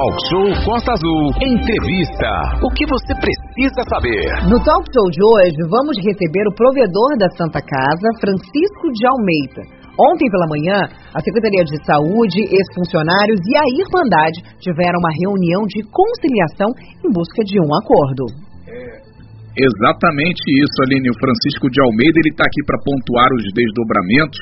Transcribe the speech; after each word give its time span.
Talk 0.00 0.16
Show 0.32 0.48
Costa 0.64 0.96
Azul. 0.96 1.28
Entrevista. 1.44 2.32
O 2.64 2.72
que 2.72 2.88
você 2.88 3.12
precisa 3.20 3.84
saber? 3.84 4.24
No 4.48 4.56
Talk 4.64 4.80
Show 4.88 5.06
de 5.12 5.20
hoje, 5.20 5.60
vamos 5.68 5.92
receber 6.00 6.40
o 6.48 6.56
provedor 6.56 7.20
da 7.20 7.28
Santa 7.36 7.60
Casa, 7.60 8.08
Francisco 8.16 8.88
de 8.96 9.04
Almeida. 9.04 9.60
Ontem 10.00 10.24
pela 10.32 10.48
manhã, 10.48 10.88
a 11.12 11.20
Secretaria 11.20 11.68
de 11.68 11.76
Saúde, 11.84 12.48
ex-funcionários 12.48 13.44
e 13.44 13.52
a 13.60 13.66
Irmandade 13.76 14.40
tiveram 14.64 15.04
uma 15.04 15.12
reunião 15.20 15.68
de 15.68 15.84
conciliação 15.92 16.72
em 17.04 17.12
busca 17.12 17.44
de 17.44 17.60
um 17.60 17.68
acordo. 17.68 18.24
É 18.72 19.60
exatamente 19.60 20.40
isso, 20.64 20.76
Aline. 20.80 21.12
O 21.12 21.20
Francisco 21.20 21.68
de 21.68 21.76
Almeida 21.84 22.16
ele 22.24 22.32
está 22.32 22.48
aqui 22.48 22.64
para 22.64 22.80
pontuar 22.80 23.28
os 23.36 23.44
desdobramentos 23.52 24.40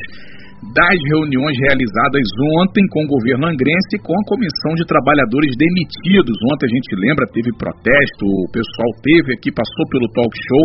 das 0.59 0.99
reuniões 1.15 1.55
realizadas 1.71 2.27
ontem 2.59 2.83
com 2.91 3.07
o 3.07 3.13
governo 3.15 3.47
angrense 3.47 3.95
e 3.95 4.03
com 4.03 4.11
a 4.11 4.27
comissão 4.27 4.75
de 4.75 4.85
trabalhadores 4.91 5.55
demitidos. 5.55 6.35
Ontem 6.51 6.67
a 6.67 6.75
gente 6.75 6.91
lembra, 6.99 7.31
teve 7.31 7.51
protesto, 7.55 8.27
o 8.27 8.51
pessoal 8.51 8.91
teve 9.03 9.39
aqui, 9.39 9.55
passou 9.55 9.85
pelo 9.87 10.11
talk 10.11 10.33
show, 10.35 10.65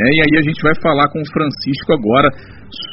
né? 0.00 0.06
E 0.16 0.18
aí 0.24 0.34
a 0.40 0.44
gente 0.48 0.60
vai 0.64 0.72
falar 0.80 1.12
com 1.12 1.20
o 1.20 1.28
Francisco 1.28 1.92
agora 1.92 2.28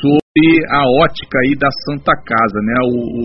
sobre 0.04 0.44
a 0.76 0.84
ótica 1.08 1.40
aí 1.40 1.56
da 1.56 1.72
Santa 1.88 2.16
Casa, 2.20 2.60
né? 2.60 2.78
O, 2.84 3.00
o 3.00 3.24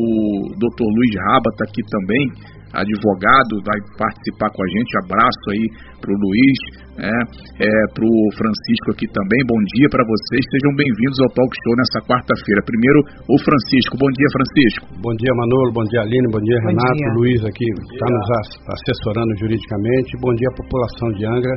Dr. 0.54 0.86
Luiz 0.86 1.14
Raba 1.26 1.50
está 1.50 1.64
aqui 1.66 1.82
também 1.90 2.55
advogado, 2.72 3.52
vai 3.62 3.78
participar 3.98 4.50
com 4.50 4.60
a 4.62 4.68
gente. 4.74 4.90
Abraço 5.06 5.44
aí 5.52 5.64
para 6.00 6.10
o 6.10 6.18
Luiz, 6.18 6.58
né, 6.96 7.16
é, 7.62 7.70
para 7.94 8.04
o 8.04 8.14
Francisco 8.34 8.88
aqui 8.94 9.06
também. 9.12 9.40
Bom 9.46 9.60
dia 9.76 9.88
para 9.90 10.04
vocês, 10.06 10.42
sejam 10.50 10.72
bem-vindos 10.74 11.18
ao 11.22 11.30
Talk 11.34 11.52
Show 11.62 11.74
nessa 11.76 12.00
quarta-feira. 12.08 12.60
Primeiro, 12.66 12.98
o 13.30 13.36
Francisco. 13.42 13.94
Bom 13.98 14.10
dia, 14.10 14.28
Francisco. 14.34 14.84
Bom 14.98 15.14
dia, 15.18 15.32
Manolo. 15.36 15.70
Bom 15.70 15.84
dia, 15.86 16.02
Aline. 16.02 16.28
Bom 16.32 16.42
dia, 16.42 16.58
bom 16.58 16.68
Renato. 16.72 16.98
Dia. 16.98 17.14
Luiz 17.20 17.40
aqui 17.44 17.66
está 17.66 18.06
nos 18.10 18.28
assessorando 18.74 19.32
juridicamente. 19.38 20.10
Bom 20.20 20.32
dia, 20.34 20.50
população 20.56 21.08
de 21.14 21.22
Angra 21.26 21.54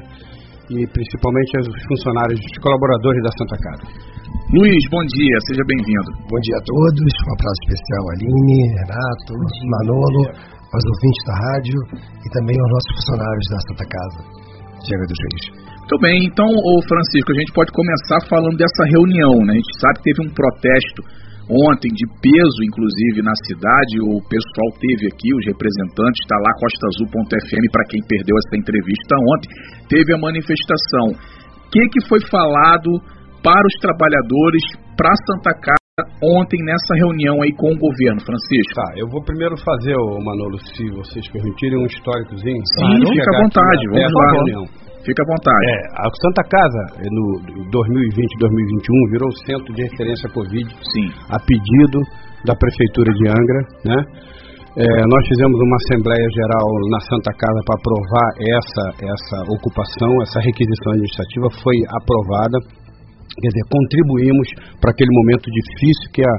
e 0.69 0.85
principalmente 0.93 1.65
os 1.65 1.81
funcionários, 1.89 2.37
os 2.37 2.57
colaboradores 2.61 3.21
da 3.25 3.31
Santa 3.33 3.57
Casa. 3.57 3.85
Luiz, 4.53 4.83
bom 4.89 5.01
dia, 5.01 5.35
seja 5.45 5.63
bem-vindo. 5.65 6.09
Bom 6.29 6.39
dia 6.41 6.57
a 6.57 6.63
todos, 6.65 7.13
um 7.25 7.33
abraço 7.33 7.61
especial 7.65 8.03
a 8.05 8.13
Aline, 8.13 8.61
Renato, 8.81 9.33
Manolo, 9.65 10.23
aos 10.73 10.85
ouvintes 10.85 11.23
da 11.25 11.35
rádio 11.35 11.77
e 11.97 12.27
também 12.33 12.57
aos 12.59 12.71
nossos 12.71 12.91
funcionários 12.97 13.47
da 13.49 13.59
Santa 13.65 13.85
Casa, 13.89 14.19
Diego 14.85 15.05
dos 15.09 15.19
Reis. 15.19 15.45
Muito 15.89 15.97
bem, 16.05 16.17
então, 16.29 16.45
ô 16.45 16.73
Francisco, 16.85 17.33
a 17.33 17.39
gente 17.41 17.51
pode 17.51 17.71
começar 17.73 18.21
falando 18.29 18.57
dessa 18.57 18.83
reunião, 18.93 19.41
né? 19.41 19.57
A 19.57 19.59
gente 19.59 19.73
sabe 19.81 19.95
que 19.97 20.05
teve 20.05 20.21
um 20.21 20.31
protesto 20.37 21.01
ontem 21.49 21.89
de 21.89 22.05
peso, 22.21 22.59
inclusive, 22.61 23.25
na 23.25 23.33
cidade. 23.49 23.97
O 24.05 24.21
pessoal 24.29 24.69
teve 24.77 25.09
aqui, 25.09 25.33
os 25.33 25.45
representantes, 25.49 26.21
está 26.21 26.37
lá 26.37 26.51
costaazul.fm 26.61 27.65
para 27.73 27.89
quem 27.89 28.01
perdeu 28.05 28.37
essa 28.37 28.55
entrevista 28.61 29.13
ontem. 29.17 29.49
Teve 29.89 30.13
a 30.13 30.21
manifestação. 30.21 31.17
O 31.17 31.69
que, 31.73 31.81
que 31.89 32.05
foi 32.05 32.21
falado 32.29 32.89
para 33.41 33.65
os 33.65 33.75
trabalhadores, 33.81 34.61
para 34.93 35.09
Santa 35.25 35.53
Casa? 35.57 35.78
Ontem 36.23 36.59
nessa 36.63 36.93
reunião 36.95 37.41
aí 37.41 37.51
com 37.53 37.71
o 37.71 37.77
governo, 37.77 38.19
Francisco? 38.21 38.75
Tá, 38.75 38.93
eu 38.97 39.07
vou 39.09 39.23
primeiro 39.23 39.55
fazer, 39.57 39.95
o 39.95 40.19
Manolo, 40.23 40.57
se 40.59 40.83
vocês 40.91 41.27
permitirem, 41.31 41.77
um 41.77 41.85
históricozinho. 41.85 42.61
Sim, 42.77 42.99
fica 43.07 43.29
à 43.35 43.41
vontade, 43.43 43.83
vamos 43.89 44.13
lá. 44.13 44.31
Reunião. 44.31 44.63
Fica 45.05 45.23
à 45.23 45.27
vontade. 45.31 45.65
É, 45.65 45.77
a 45.95 46.07
Santa 46.21 46.43
Casa, 46.49 46.83
no 47.09 47.25
2020-2021, 47.71 49.11
virou 49.11 49.31
centro 49.45 49.73
de 49.73 49.81
referência 49.83 50.29
Covid, 50.29 50.67
Sim. 50.69 51.07
a 51.29 51.39
pedido 51.39 51.99
da 52.45 52.55
Prefeitura 52.55 53.11
de 53.13 53.27
Angra, 53.27 53.61
né? 53.85 53.99
É, 54.77 54.85
nós 54.85 55.27
fizemos 55.27 55.59
uma 55.59 55.75
Assembleia 55.75 56.27
Geral 56.29 56.69
na 56.91 56.99
Santa 57.09 57.33
Casa 57.33 57.59
para 57.65 57.75
aprovar 57.75 58.29
essa, 58.37 58.85
essa 59.01 59.37
ocupação, 59.51 60.21
essa 60.21 60.39
requisição 60.39 60.93
administrativa, 60.93 61.47
foi 61.63 61.75
aprovada 61.89 62.57
quer 63.39 63.49
dizer, 63.49 63.65
contribuímos 63.71 64.47
para 64.79 64.91
aquele 64.91 65.11
momento 65.11 65.47
difícil 65.49 66.05
que, 66.13 66.21
a, 66.21 66.33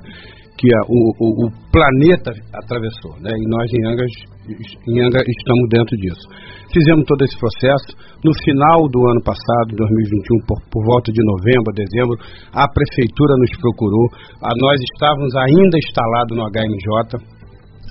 que 0.56 0.68
a, 0.68 0.80
o, 0.88 0.98
o, 1.18 1.28
o, 1.44 1.50
planeta 1.72 2.30
atravessou, 2.52 3.16
né? 3.20 3.32
e 3.32 3.44
nós 3.48 3.66
em 3.72 3.82
Angra, 3.86 4.06
em 4.06 4.96
Angra 5.00 5.22
estamos 5.24 5.66
dentro 5.70 5.96
disso. 5.96 6.24
Fizemos 6.72 7.04
todo 7.06 7.24
esse 7.24 7.36
processo. 7.38 7.98
No 8.22 8.30
final 8.44 8.86
do 8.86 9.00
ano 9.10 9.22
passado, 9.24 9.74
2021, 9.74 10.46
por, 10.46 10.60
por 10.70 10.82
volta 10.84 11.10
de 11.10 11.18
novembro, 11.24 11.74
dezembro, 11.74 12.14
a 12.52 12.68
prefeitura 12.68 13.34
nos 13.40 13.52
procurou. 13.58 14.06
A, 14.38 14.52
nós 14.54 14.78
estávamos 14.94 15.34
ainda 15.34 15.74
instalados 15.78 16.36
no 16.36 16.46
HMJ, 16.46 17.39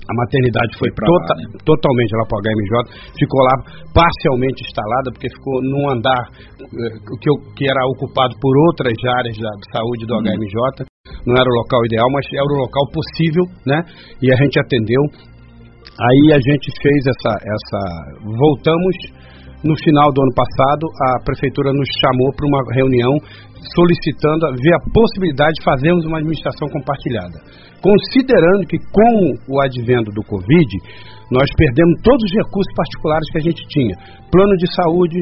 a 0.08 0.12
maternidade 0.14 0.72
foi, 0.78 0.88
foi 0.90 1.06
tota, 1.06 1.34
lá, 1.34 1.40
né? 1.40 1.46
totalmente 1.64 2.12
lá 2.16 2.24
para 2.26 2.38
o 2.38 2.42
HMJ, 2.42 2.72
ficou 3.18 3.40
lá 3.44 3.54
parcialmente 3.92 4.64
instalada, 4.64 5.12
porque 5.12 5.28
ficou 5.28 5.60
num 5.62 5.90
andar 5.90 6.22
eh, 6.58 6.96
que, 7.20 7.30
que 7.56 7.64
era 7.68 7.82
ocupado 7.94 8.34
por 8.40 8.52
outras 8.70 8.96
áreas 9.20 9.36
da 9.36 9.52
saúde 9.72 10.06
do 10.06 10.14
uhum. 10.14 10.24
HMJ. 10.24 10.88
Não 11.26 11.34
era 11.36 11.48
o 11.48 11.54
local 11.54 11.80
ideal, 11.84 12.08
mas 12.12 12.24
era 12.32 12.44
o 12.44 12.60
local 12.64 12.84
possível, 12.92 13.44
né? 13.66 13.84
E 14.22 14.32
a 14.32 14.36
gente 14.36 14.58
atendeu. 14.58 15.02
Aí 16.00 16.32
a 16.32 16.40
gente 16.40 16.66
fez 16.80 17.00
essa. 17.06 17.32
essa 17.44 17.80
voltamos 18.24 19.19
no 19.64 19.76
final 19.84 20.08
do 20.12 20.22
ano 20.22 20.34
passado, 20.34 20.84
a 21.12 21.24
prefeitura 21.24 21.72
nos 21.72 21.88
chamou 22.00 22.32
para 22.32 22.46
uma 22.48 22.62
reunião 22.74 23.12
solicitando 23.76 24.56
ver 24.56 24.74
a 24.74 24.84
possibilidade 24.92 25.52
de 25.58 25.64
fazermos 25.64 26.04
uma 26.06 26.18
administração 26.18 26.68
compartilhada 26.68 27.38
considerando 27.80 28.68
que 28.68 28.78
com 28.92 29.14
o 29.48 29.60
advento 29.60 30.12
do 30.12 30.22
Covid, 30.24 30.70
nós 31.32 31.48
perdemos 31.56 32.00
todos 32.04 32.22
os 32.22 32.32
recursos 32.44 32.72
particulares 32.76 33.26
que 33.32 33.38
a 33.38 33.44
gente 33.48 33.62
tinha. 33.68 33.94
Plano 34.30 34.54
de 34.56 34.68
saúde, 34.76 35.18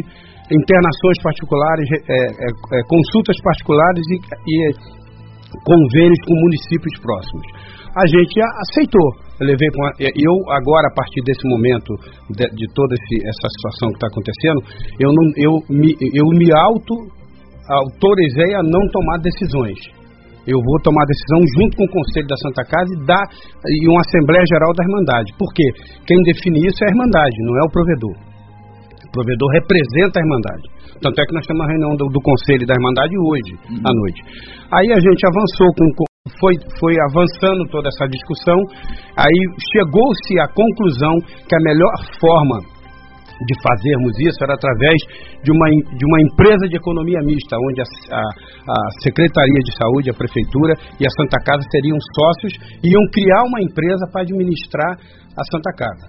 internações 0.50 1.19
particulares, 1.22 1.87
é, 1.93 1.97
é, 1.97 2.49
é, 2.50 2.82
consultas 2.88 3.37
particulares 3.43 4.03
e, 4.10 4.16
e 4.19 4.56
convênios 5.64 6.20
com 6.26 6.34
municípios 6.41 6.94
próximos. 7.00 7.44
A 7.97 8.06
gente 8.06 8.36
aceitou. 8.69 9.09
Eu 9.41 9.47
levei 9.47 9.69
uma, 9.75 9.91
eu 10.00 10.34
agora 10.50 10.88
a 10.91 10.94
partir 10.94 11.22
desse 11.22 11.47
momento 11.48 11.94
de, 12.34 12.44
de 12.54 12.66
toda 12.75 12.94
esse, 12.94 13.16
essa 13.26 13.48
situação 13.54 13.88
que 13.91 13.98
está 14.03 14.08
acontecendo, 14.08 14.60
eu 14.98 15.10
não 15.14 15.25
eu 15.37 15.53
me, 15.70 15.94
eu 16.14 16.26
me 16.34 16.48
auto 16.53 16.94
autorizei 17.69 18.54
a 18.54 18.62
não 18.62 18.81
tomar 18.91 19.19
decisões 19.19 19.98
eu 20.48 20.56
vou 20.64 20.81
tomar 20.81 21.04
decisão 21.04 21.41
junto 21.60 21.76
com 21.76 21.84
o 21.84 21.92
Conselho 21.92 22.26
da 22.26 22.38
Santa 22.41 22.64
Casa 22.64 22.88
e, 22.88 23.04
dar, 23.04 23.25
e 23.69 23.84
uma 23.84 24.00
Assembleia 24.00 24.44
Geral 24.48 24.72
da 24.72 24.82
Irmandade. 24.82 25.28
Por 25.37 25.53
quê? 25.53 25.69
Quem 26.08 26.16
define 26.25 26.64
isso 26.64 26.81
é 26.82 26.88
a 26.88 26.92
Irmandade, 26.97 27.37
não 27.44 27.54
é 27.60 27.62
o 27.69 27.70
provedor. 27.70 28.28
O 29.08 29.12
provedor 29.12 29.48
representa 29.56 30.20
a 30.20 30.22
Irmandade. 30.22 30.66
Tanto 31.00 31.16
é 31.16 31.24
que 31.24 31.34
nós 31.34 31.46
temos 31.46 31.64
uma 31.64 31.70
reunião 31.70 31.96
do, 31.96 32.06
do 32.12 32.20
Conselho 32.20 32.66
da 32.66 32.74
Irmandade 32.74 33.14
hoje, 33.16 33.52
uhum. 33.72 33.80
à 33.80 33.91
noite. 33.92 34.20
Aí 34.69 34.88
a 34.92 35.00
gente 35.00 35.22
avançou 35.24 35.69
com, 35.72 36.04
foi, 36.36 36.54
foi 36.78 36.94
avançando 37.08 37.64
toda 37.70 37.88
essa 37.88 38.06
discussão, 38.06 38.58
aí 39.16 39.41
chegou-se 39.72 40.32
à 40.41 40.46
conclusão 40.52 41.14
que 41.48 41.54
a 41.56 41.62
melhor 41.64 41.94
forma 42.20 42.78
de 43.38 43.54
fazermos 43.62 44.12
isso 44.19 44.42
era 44.42 44.54
através 44.54 44.98
de 45.44 45.50
uma, 45.54 45.69
de 45.70 46.04
uma 46.04 46.20
empresa 46.26 46.66
de 46.66 46.76
economia 46.76 47.22
mista, 47.22 47.54
onde 47.54 47.80
a, 47.80 47.86
a, 47.86 48.20
a, 48.20 48.78
Secretaria 49.02 49.62
de 49.62 49.72
Saúde, 49.78 50.10
a 50.10 50.14
Prefeitura 50.14 50.75
e 50.98 51.06
a 51.06 51.10
Santa 51.14 51.38
Casa 51.38 51.62
seriam 51.70 51.96
sócios 52.19 52.52
e 52.82 52.90
iam 52.90 53.04
criar 53.14 53.42
uma 53.46 53.62
empresa 53.62 54.04
para 54.10 54.22
administrar 54.22 54.98
a 55.38 55.44
Santa 55.52 55.70
Casa. 55.78 56.06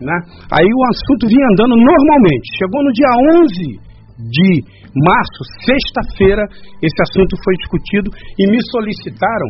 Né? 0.00 0.16
Aí 0.52 0.66
o 0.66 0.82
assunto 0.88 1.28
vinha 1.28 1.46
andando 1.52 1.76
normalmente. 1.76 2.56
Chegou 2.58 2.82
no 2.82 2.92
dia 2.92 3.12
11 3.44 3.94
de 4.18 4.50
março, 4.94 5.40
sexta-feira, 5.66 6.42
esse 6.80 7.00
assunto 7.02 7.36
foi 7.42 7.54
discutido 7.58 8.10
e 8.38 8.46
me 8.50 8.58
solicitaram 8.70 9.48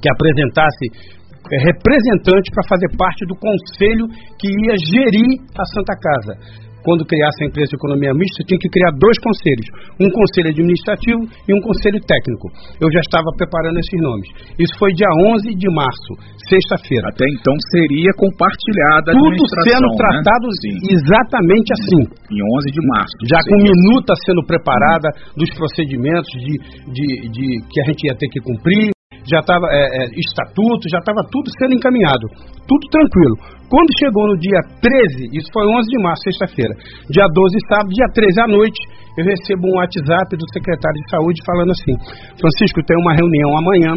que 0.00 0.08
apresentasse 0.08 1.14
é, 1.52 1.56
representante 1.68 2.50
para 2.50 2.68
fazer 2.68 2.88
parte 2.96 3.26
do 3.26 3.36
conselho 3.36 4.08
que 4.40 4.48
ia 4.48 4.74
gerir 4.80 5.36
a 5.52 5.64
Santa 5.76 5.94
Casa. 6.00 6.64
Quando 6.84 7.08
criasse 7.08 7.42
a 7.42 7.46
empresa 7.48 7.72
de 7.72 7.76
economia 7.80 8.12
mista, 8.12 8.44
tinha 8.44 8.60
que 8.60 8.68
criar 8.68 8.92
dois 9.00 9.16
conselhos: 9.18 9.68
um 9.98 10.08
conselho 10.12 10.52
administrativo 10.52 11.24
e 11.48 11.50
um 11.56 11.60
conselho 11.64 11.98
técnico. 12.04 12.52
Eu 12.78 12.92
já 12.92 13.00
estava 13.00 13.26
preparando 13.36 13.80
esses 13.80 14.00
nomes. 14.00 14.28
Isso 14.60 14.76
foi 14.78 14.92
dia 14.92 15.08
11 15.34 15.48
de 15.56 15.68
março, 15.72 16.12
sexta-feira. 16.46 17.08
Até 17.08 17.24
então 17.32 17.54
seria 17.72 18.12
compartilhada 18.20 19.16
Tudo 19.16 19.42
sendo 19.64 19.88
né? 19.88 19.96
tratado 19.96 20.46
exatamente 20.92 21.72
assim. 21.72 22.02
Em 22.30 22.40
11 22.60 22.70
de 22.70 22.82
março. 22.86 23.16
Já 23.26 23.40
com 23.48 23.56
minuta 23.64 24.12
sendo 24.26 24.44
preparada 24.44 25.08
dos 25.36 25.50
procedimentos 25.56 26.30
de, 26.36 26.54
de, 26.92 27.08
de 27.32 27.46
que 27.66 27.80
a 27.80 27.84
gente 27.88 28.06
ia 28.06 28.14
ter 28.14 28.28
que 28.28 28.40
cumprir, 28.40 28.93
já 29.24 29.40
estava 29.40 29.66
é, 29.72 29.80
é, 29.80 30.04
estatuto, 30.20 30.84
já 30.90 30.98
estava 30.98 31.20
tudo 31.32 31.48
sendo 31.58 31.74
encaminhado, 31.74 32.28
tudo 32.68 32.84
tranquilo. 32.92 33.36
Quando 33.68 33.88
chegou 33.98 34.28
no 34.28 34.36
dia 34.36 34.60
13, 34.80 35.32
isso 35.32 35.48
foi 35.52 35.64
11 35.64 35.88
de 35.88 35.98
março, 36.02 36.22
sexta-feira, 36.24 36.74
dia 37.08 37.26
12, 37.26 37.56
sábado, 37.68 37.88
dia 37.88 38.08
13 38.12 38.40
à 38.40 38.48
noite, 38.48 38.80
eu 39.16 39.24
recebo 39.24 39.64
um 39.68 39.76
WhatsApp 39.80 40.36
do 40.36 40.46
secretário 40.52 41.00
de 41.00 41.10
saúde 41.10 41.38
falando 41.46 41.72
assim: 41.72 41.94
Francisco, 42.36 42.84
tem 42.84 42.98
uma 43.00 43.14
reunião 43.14 43.56
amanhã 43.56 43.92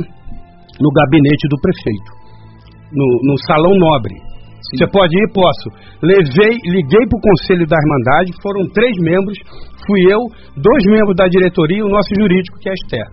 no 0.79 0.89
gabinete 0.94 1.45
do 1.50 1.57
prefeito, 1.59 2.12
no, 2.94 3.07
no 3.33 3.35
salão 3.45 3.74
nobre. 3.77 4.15
Você 4.75 4.88
pode 4.91 5.15
ir? 5.15 5.27
Posso. 5.31 5.69
Levei, 6.01 6.57
liguei 6.65 7.03
para 7.07 7.18
o 7.18 7.21
Conselho 7.21 7.65
da 7.68 7.77
Irmandade, 7.77 8.31
foram 8.41 8.68
três 8.74 8.91
membros, 9.00 9.38
fui 9.85 10.01
eu, 10.12 10.19
dois 10.57 10.83
membros 10.88 11.15
da 11.15 11.27
diretoria 11.27 11.79
e 11.79 11.83
o 11.83 11.89
nosso 11.89 12.09
jurídico, 12.19 12.57
que 12.59 12.69
é 12.69 12.71
a 12.71 12.75
Esther. 12.75 13.07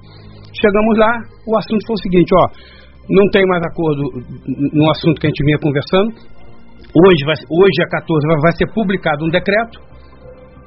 Chegamos 0.64 0.96
lá, 0.96 1.12
o 1.44 1.58
assunto 1.58 1.84
foi 1.84 1.92
o 1.92 2.02
seguinte, 2.08 2.30
ó, 2.32 2.44
não 3.10 3.28
tem 3.28 3.44
mais 3.44 3.60
acordo 3.68 4.00
no 4.72 4.88
assunto 4.88 5.20
que 5.20 5.26
a 5.26 5.30
gente 5.30 5.44
vinha 5.44 5.60
conversando. 5.60 6.08
Hoje, 7.04 7.20
vai, 7.28 7.36
hoje 7.36 7.78
é 7.84 7.88
14, 7.92 8.40
vai 8.40 8.52
ser 8.56 8.72
publicado 8.72 9.26
um 9.26 9.28
decreto 9.28 9.76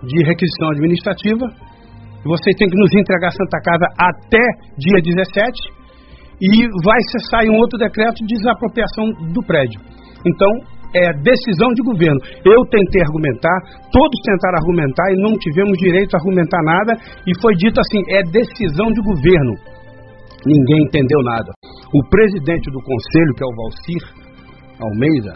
de 0.06 0.22
requisição 0.22 0.70
administrativa. 0.70 1.50
Vocês 2.30 2.54
têm 2.62 2.70
que 2.70 2.78
nos 2.78 2.94
entregar 2.94 3.30
a 3.30 3.38
Santa 3.42 3.58
Casa 3.58 3.86
até 3.98 4.46
dia 4.78 5.02
17 5.02 5.50
e 6.46 6.70
vai 6.86 7.02
sair 7.34 7.50
um 7.50 7.58
outro 7.58 7.80
decreto 7.80 8.22
de 8.22 8.38
desapropriação 8.38 9.34
do 9.34 9.42
prédio. 9.48 9.82
Então, 10.22 10.52
é 10.94 11.10
decisão 11.26 11.74
de 11.74 11.82
governo. 11.82 12.22
Eu 12.46 12.62
tentei 12.70 13.02
argumentar, 13.02 13.58
todos 13.90 14.18
tentaram 14.22 14.62
argumentar 14.62 15.10
e 15.10 15.22
não 15.26 15.34
tivemos 15.42 15.76
direito 15.80 16.14
a 16.14 16.20
argumentar 16.20 16.62
nada, 16.62 16.94
e 17.26 17.32
foi 17.42 17.56
dito 17.56 17.82
assim: 17.82 18.02
é 18.14 18.22
decisão 18.30 18.94
de 18.94 19.02
governo. 19.02 19.77
Ninguém 20.48 20.80
entendeu 20.88 21.20
nada. 21.24 21.52
O 21.92 22.02
presidente 22.10 22.72
do 22.72 22.80
conselho, 22.80 23.36
que 23.36 23.44
é 23.44 23.48
o 23.48 23.56
Valcir 23.56 24.02
Almeida, 24.80 25.34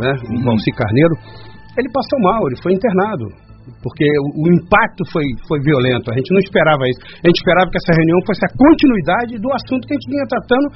né, 0.00 0.12
o 0.24 0.40
uhum. 0.40 0.44
Valcir 0.44 0.74
Carneiro, 0.74 1.14
ele 1.76 1.90
passou 1.92 2.18
mal, 2.20 2.40
ele 2.48 2.56
foi 2.62 2.72
internado 2.72 3.28
porque 3.80 4.04
o, 4.04 4.44
o, 4.44 4.46
impacto 4.52 5.02
foi, 5.08 5.24
foi 5.48 5.58
violento. 5.64 6.12
A 6.12 6.16
gente 6.16 6.28
não 6.32 6.40
esperava 6.40 6.84
isso. 6.84 7.00
A 7.00 7.26
gente 7.28 7.40
esperava 7.40 7.70
que 7.72 7.80
essa 7.80 7.96
reunião 7.96 8.20
fosse 8.28 8.44
a 8.44 8.52
continuidade 8.60 9.40
do 9.40 9.48
assunto 9.52 9.88
que 9.88 9.94
a 9.94 9.96
gente 9.96 10.10
vinha 10.12 10.26
tratando 10.28 10.66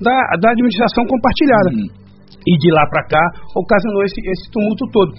da, 0.00 0.16
da 0.40 0.48
administração 0.56 1.04
compartilhada. 1.04 1.70
Uhum 1.76 2.08
e 2.46 2.52
de 2.56 2.70
lá 2.72 2.84
para 2.88 3.04
cá 3.08 3.24
ocasionou 3.56 4.02
esse, 4.04 4.20
esse 4.24 4.50
tumulto 4.50 4.84
todo. 4.92 5.12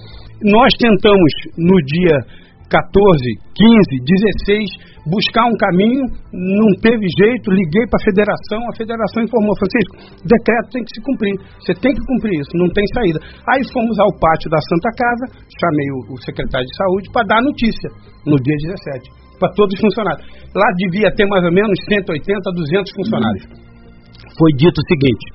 Nós 0.43 0.71
tentamos 0.79 1.31
no 1.57 1.77
dia 1.85 2.15
14, 2.69 2.85
15, 3.57 4.45
16 4.45 4.89
buscar 5.09 5.45
um 5.49 5.57
caminho, 5.57 6.05
não 6.31 6.69
teve 6.81 7.01
jeito, 7.17 7.49
liguei 7.49 7.85
para 7.89 7.97
a 7.97 8.05
federação, 8.05 8.61
a 8.69 8.75
federação 8.77 9.23
informou, 9.25 9.57
Francisco, 9.57 10.21
decreto 10.21 10.67
tem 10.69 10.83
que 10.85 10.93
se 10.93 11.01
cumprir, 11.01 11.35
você 11.59 11.73
tem 11.81 11.93
que 11.93 12.03
cumprir 12.05 12.39
isso, 12.39 12.53
não 12.53 12.69
tem 12.69 12.85
saída. 12.93 13.19
Aí 13.49 13.61
fomos 13.73 13.97
ao 13.99 14.11
pátio 14.21 14.49
da 14.53 14.61
Santa 14.69 14.91
Casa, 14.93 15.25
chamei 15.49 15.89
o, 15.91 16.13
o 16.13 16.17
secretário 16.21 16.67
de 16.67 16.75
saúde 16.77 17.09
para 17.11 17.27
dar 17.27 17.41
notícia 17.41 17.89
no 18.25 18.37
dia 18.37 18.57
17, 18.77 19.09
para 19.39 19.49
todos 19.57 19.73
os 19.73 19.81
funcionários. 19.81 20.23
Lá 20.53 20.69
devia 20.77 21.09
ter 21.15 21.25
mais 21.25 21.43
ou 21.43 21.53
menos 21.53 21.73
180, 21.89 22.13
200 22.53 22.93
funcionários. 22.93 23.43
Foi 24.37 24.51
dito 24.55 24.77
o 24.77 24.85
seguinte, 24.87 25.25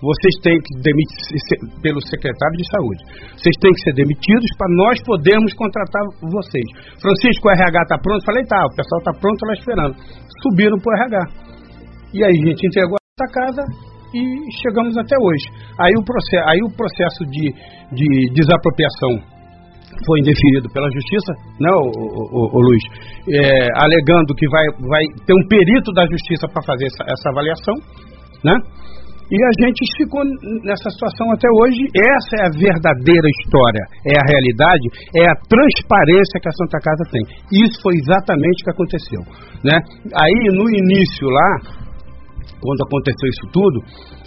vocês 0.00 0.34
têm 0.42 0.56
que 0.56 0.72
demitir 0.80 1.60
pelo 1.84 2.00
secretário 2.08 2.56
de 2.56 2.66
saúde. 2.72 3.00
Vocês 3.36 3.56
têm 3.60 3.72
que 3.72 3.84
ser 3.84 3.94
demitidos 3.94 4.50
para 4.56 4.68
nós 4.74 4.96
podermos 5.04 5.52
contratar 5.54 6.02
vocês. 6.24 6.66
Francisco, 7.00 7.48
o 7.48 7.52
RH 7.52 7.82
está 7.84 7.98
pronto? 8.00 8.24
Falei, 8.24 8.44
tá, 8.48 8.60
o 8.64 8.74
pessoal 8.74 9.00
está 9.04 9.12
pronto 9.12 9.40
lá 9.44 9.52
esperando. 9.52 9.94
Subiram 10.42 10.78
para 10.80 10.90
o 10.90 10.96
RH. 11.04 11.50
E 12.16 12.24
aí 12.24 12.32
a 12.32 12.46
gente 12.48 12.66
entregou 12.66 12.96
a 12.96 13.28
casa 13.28 13.62
e 14.14 14.20
chegamos 14.64 14.96
até 14.96 15.14
hoje. 15.20 15.46
Aí 15.78 15.92
o 15.94 16.02
processo, 16.02 16.48
aí 16.48 16.60
o 16.64 16.70
processo 16.74 17.22
de, 17.30 17.52
de 17.92 18.08
desapropriação 18.34 19.40
foi 20.06 20.20
indeferido 20.20 20.68
pela 20.72 20.88
justiça, 20.90 21.32
né, 21.60 21.70
o, 21.70 21.86
o, 21.92 22.56
o 22.56 22.60
Luiz, 22.60 22.84
é, 23.28 23.68
alegando 23.76 24.34
que 24.34 24.48
vai, 24.48 24.64
vai 24.80 25.02
ter 25.26 25.34
um 25.34 25.46
perito 25.46 25.92
da 25.92 26.06
justiça 26.06 26.48
para 26.48 26.62
fazer 26.62 26.86
essa, 26.86 27.04
essa 27.04 27.28
avaliação, 27.28 27.74
né? 28.42 28.54
E 29.30 29.38
a 29.38 29.52
gente 29.62 29.78
ficou 29.94 30.26
nessa 30.66 30.90
situação 30.90 31.30
até 31.30 31.46
hoje. 31.46 31.86
Essa 31.94 32.34
é 32.34 32.42
a 32.50 32.54
verdadeira 32.58 33.28
história, 33.38 33.84
é 34.10 34.14
a 34.18 34.26
realidade, 34.26 34.86
é 35.14 35.24
a 35.30 35.38
transparência 35.46 36.42
que 36.42 36.50
a 36.50 36.58
Santa 36.58 36.78
Casa 36.82 37.04
tem. 37.14 37.22
Isso 37.62 37.78
foi 37.78 37.94
exatamente 37.94 38.58
o 38.58 38.64
que 38.66 38.74
aconteceu. 38.74 39.22
Né? 39.62 39.78
Aí, 40.18 40.38
no 40.50 40.66
início 40.66 41.30
lá, 41.30 41.50
quando 42.58 42.82
aconteceu 42.82 43.28
isso 43.30 43.46
tudo, 43.54 43.78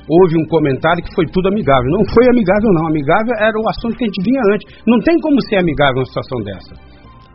houve 0.07 0.39
um 0.39 0.47
comentário 0.47 1.03
que 1.03 1.11
foi 1.11 1.27
tudo 1.35 1.51
amigável. 1.51 1.91
Não 1.91 2.07
foi 2.07 2.23
amigável, 2.31 2.71
não. 2.71 2.87
Amigável 2.87 3.35
era 3.43 3.59
o 3.59 3.67
assunto 3.67 3.99
que 3.99 4.03
a 4.03 4.07
gente 4.07 4.23
vinha 4.23 4.41
antes. 4.55 4.65
Não 4.87 4.99
tem 5.03 5.19
como 5.19 5.35
ser 5.51 5.59
amigável 5.59 5.99
uma 5.99 6.07
situação 6.07 6.39
dessa. 6.47 6.73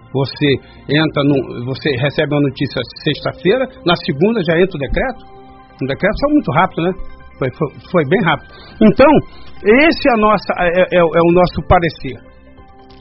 Você 0.08 0.56
entra 0.88 1.20
no, 1.20 1.68
você 1.68 1.92
recebe 2.00 2.32
uma 2.32 2.40
notícia 2.40 2.80
sexta-feira, 3.04 3.68
na 3.84 3.92
segunda 4.08 4.40
já 4.40 4.56
entra 4.56 4.72
o 4.72 4.80
decreto. 4.80 5.20
O 5.82 5.86
decreto 5.86 6.16
saiu 6.16 6.32
muito 6.32 6.50
rápido, 6.52 6.82
né? 6.82 7.17
Foi, 7.38 7.48
foi, 7.54 7.68
foi 7.90 8.04
bem 8.08 8.20
rápido. 8.24 8.50
Então, 8.82 9.10
esse 9.62 10.08
é, 10.08 10.12
a 10.14 10.18
nossa, 10.18 10.50
é, 10.58 10.82
é, 10.94 10.98
é 10.98 11.22
o 11.22 11.32
nosso 11.32 11.62
parecer. 11.66 12.18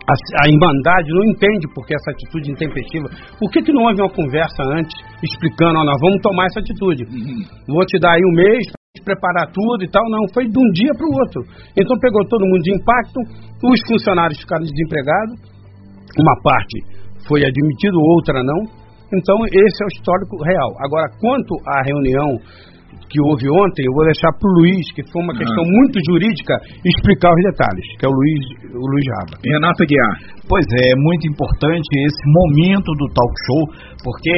A, 0.08 0.14
a 0.42 0.44
Irmandade 0.48 1.10
não 1.12 1.26
entende 1.26 1.68
por 1.76 1.86
que 1.86 1.94
essa 1.94 2.12
atitude 2.12 2.52
intempestiva. 2.52 3.10
Por 3.38 3.52
que, 3.52 3.62
que 3.62 3.74
não 3.74 3.84
houve 3.84 4.02
uma 4.02 4.10
conversa 4.10 4.64
antes 4.72 4.96
explicando, 5.22 5.78
ó, 5.78 5.84
nós 5.84 6.00
vamos 6.00 6.22
tomar 6.22 6.46
essa 6.46 6.62
atitude? 6.62 7.04
Uhum. 7.04 7.44
Vou 7.68 7.86
te 7.86 8.00
dar 8.00 8.14
aí 8.14 8.24
um 8.24 8.34
mês 8.34 8.64
para 8.72 9.14
preparar 9.14 9.52
tudo 9.52 9.84
e 9.84 9.90
tal. 9.92 10.02
Não, 10.10 10.24
foi 10.34 10.48
de 10.48 10.58
um 10.58 10.70
dia 10.72 10.94
para 10.96 11.06
o 11.06 11.14
outro. 11.14 11.42
Então 11.76 12.00
pegou 12.00 12.24
todo 12.30 12.48
mundo 12.48 12.64
de 12.64 12.74
impacto, 12.74 13.20
os 13.68 13.80
funcionários 13.86 14.40
ficaram 14.40 14.64
desempregados, 14.64 15.36
uma 16.18 16.36
parte 16.42 16.98
foi 17.28 17.44
admitido, 17.44 18.00
outra 18.00 18.42
não. 18.42 18.64
Então 19.12 19.36
esse 19.46 19.84
é 19.84 19.86
o 19.86 19.92
histórico 19.92 20.42
real. 20.42 20.72
Agora, 20.88 21.08
quanto 21.20 21.54
à 21.68 21.84
reunião 21.84 22.40
que 23.10 23.20
houve 23.24 23.48
ontem, 23.48 23.88
eu 23.88 23.94
vou 23.96 24.04
deixar 24.06 24.32
para 24.36 24.48
o 24.48 24.54
Luiz, 24.60 24.84
que 24.92 25.04
foi 25.08 25.24
uma 25.24 25.34
questão 25.34 25.64
muito 25.64 25.96
jurídica, 26.12 26.54
explicar 26.84 27.32
os 27.32 27.42
detalhes, 27.52 27.88
que 27.98 28.04
é 28.06 28.10
o 28.10 28.14
Luiz, 28.14 28.44
o 28.76 28.86
Luiz 28.88 29.06
Raba. 29.16 29.36
Renata 29.44 29.84
Guiar. 29.88 30.14
Pois 30.48 30.66
é, 30.76 30.92
é 30.92 30.98
muito 30.98 31.24
importante 31.28 31.88
esse 32.04 32.24
momento 32.28 32.92
do 33.00 33.08
talk 33.16 33.34
show, 33.48 33.64
porque 34.04 34.36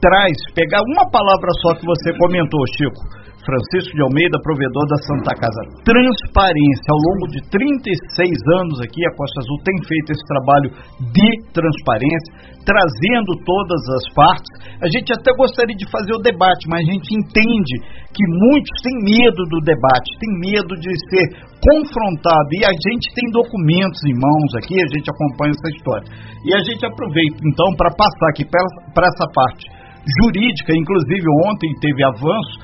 traz, 0.00 0.34
pegar 0.54 0.80
uma 0.82 1.06
palavra 1.10 1.48
só 1.62 1.74
que 1.76 1.86
você 1.86 2.16
comentou, 2.18 2.60
Chico, 2.74 3.21
Francisco 3.42 3.90
de 3.90 4.02
Almeida, 4.06 4.38
provedor 4.38 4.86
da 4.86 4.98
Santa 5.02 5.34
Casa. 5.34 5.60
Transparência. 5.82 6.88
Ao 6.94 7.00
longo 7.10 7.26
de 7.34 7.40
36 7.50 8.30
anos 8.62 8.78
aqui, 8.78 9.02
a 9.02 9.14
Costa 9.18 9.42
Azul 9.42 9.58
tem 9.66 9.76
feito 9.82 10.08
esse 10.14 10.24
trabalho 10.30 10.68
de 11.10 11.28
transparência, 11.50 12.30
trazendo 12.62 13.30
todas 13.42 13.82
as 13.98 14.04
partes. 14.14 14.50
A 14.78 14.88
gente 14.88 15.10
até 15.10 15.34
gostaria 15.34 15.74
de 15.74 15.86
fazer 15.90 16.14
o 16.14 16.22
debate, 16.22 16.70
mas 16.70 16.86
a 16.86 16.90
gente 16.94 17.10
entende 17.10 17.74
que 18.14 18.24
muitos 18.46 18.74
têm 18.86 18.96
medo 19.02 19.42
do 19.50 19.58
debate, 19.66 20.08
têm 20.22 20.32
medo 20.38 20.72
de 20.78 20.90
ser 21.10 21.26
confrontado. 21.58 22.48
E 22.54 22.62
a 22.62 22.70
gente 22.70 23.10
tem 23.10 23.26
documentos 23.34 23.98
em 24.06 24.14
mãos 24.14 24.50
aqui, 24.62 24.78
a 24.78 24.90
gente 24.94 25.10
acompanha 25.10 25.50
essa 25.50 25.70
história. 25.74 26.06
E 26.46 26.54
a 26.54 26.62
gente 26.62 26.82
aproveita, 26.86 27.38
então, 27.42 27.68
para 27.74 27.90
passar 27.90 28.28
aqui 28.30 28.46
para 28.46 29.06
essa 29.06 29.26
parte 29.34 29.66
jurídica, 30.02 30.74
inclusive 30.74 31.26
ontem 31.46 31.70
teve 31.80 32.02
avanço, 32.02 32.54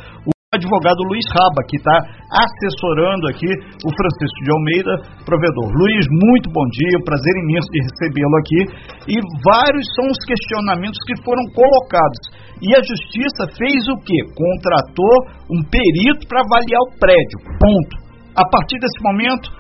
advogado 0.49 1.05
Luiz 1.13 1.29
Raba, 1.29 1.61
que 1.69 1.77
está 1.77 1.93
assessorando 2.33 3.29
aqui 3.29 3.53
o 3.85 3.91
Francisco 3.93 4.41
de 4.41 4.49
Almeida, 4.49 4.93
provedor. 5.21 5.69
Luiz, 5.77 6.09
muito 6.25 6.49
bom 6.49 6.65
dia, 6.73 7.05
prazer 7.05 7.37
imenso 7.45 7.69
de 7.69 7.85
recebê-lo 7.85 8.37
aqui. 8.41 8.61
E 9.13 9.17
vários 9.45 9.85
são 9.93 10.09
os 10.09 10.17
questionamentos 10.25 10.97
que 11.05 11.21
foram 11.21 11.45
colocados. 11.53 12.33
E 12.65 12.73
a 12.73 12.81
justiça 12.81 13.45
fez 13.61 13.77
o 13.93 14.01
quê? 14.01 14.25
Contratou 14.33 15.17
um 15.53 15.61
perito 15.69 16.25
para 16.25 16.41
avaliar 16.41 16.81
o 16.81 16.97
prédio. 16.97 17.39
Ponto. 17.61 17.95
A 18.33 18.45
partir 18.49 18.81
desse 18.81 19.05
momento, 19.05 19.53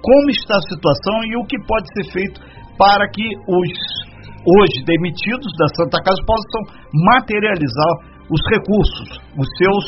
como 0.00 0.26
está 0.32 0.56
a 0.56 0.68
situação 0.72 1.16
e 1.28 1.36
o 1.36 1.44
que 1.44 1.60
pode 1.68 1.84
ser 2.00 2.04
feito 2.16 2.40
para 2.80 3.04
que 3.12 3.28
os 3.28 3.72
hoje 4.40 4.84
demitidos 4.88 5.52
da 5.60 5.68
Santa 5.76 6.00
Casa 6.00 6.20
possam 6.24 6.60
materializar 7.12 8.13
os 8.30 8.40
recursos, 8.52 9.08
os 9.36 9.48
seus, 9.58 9.84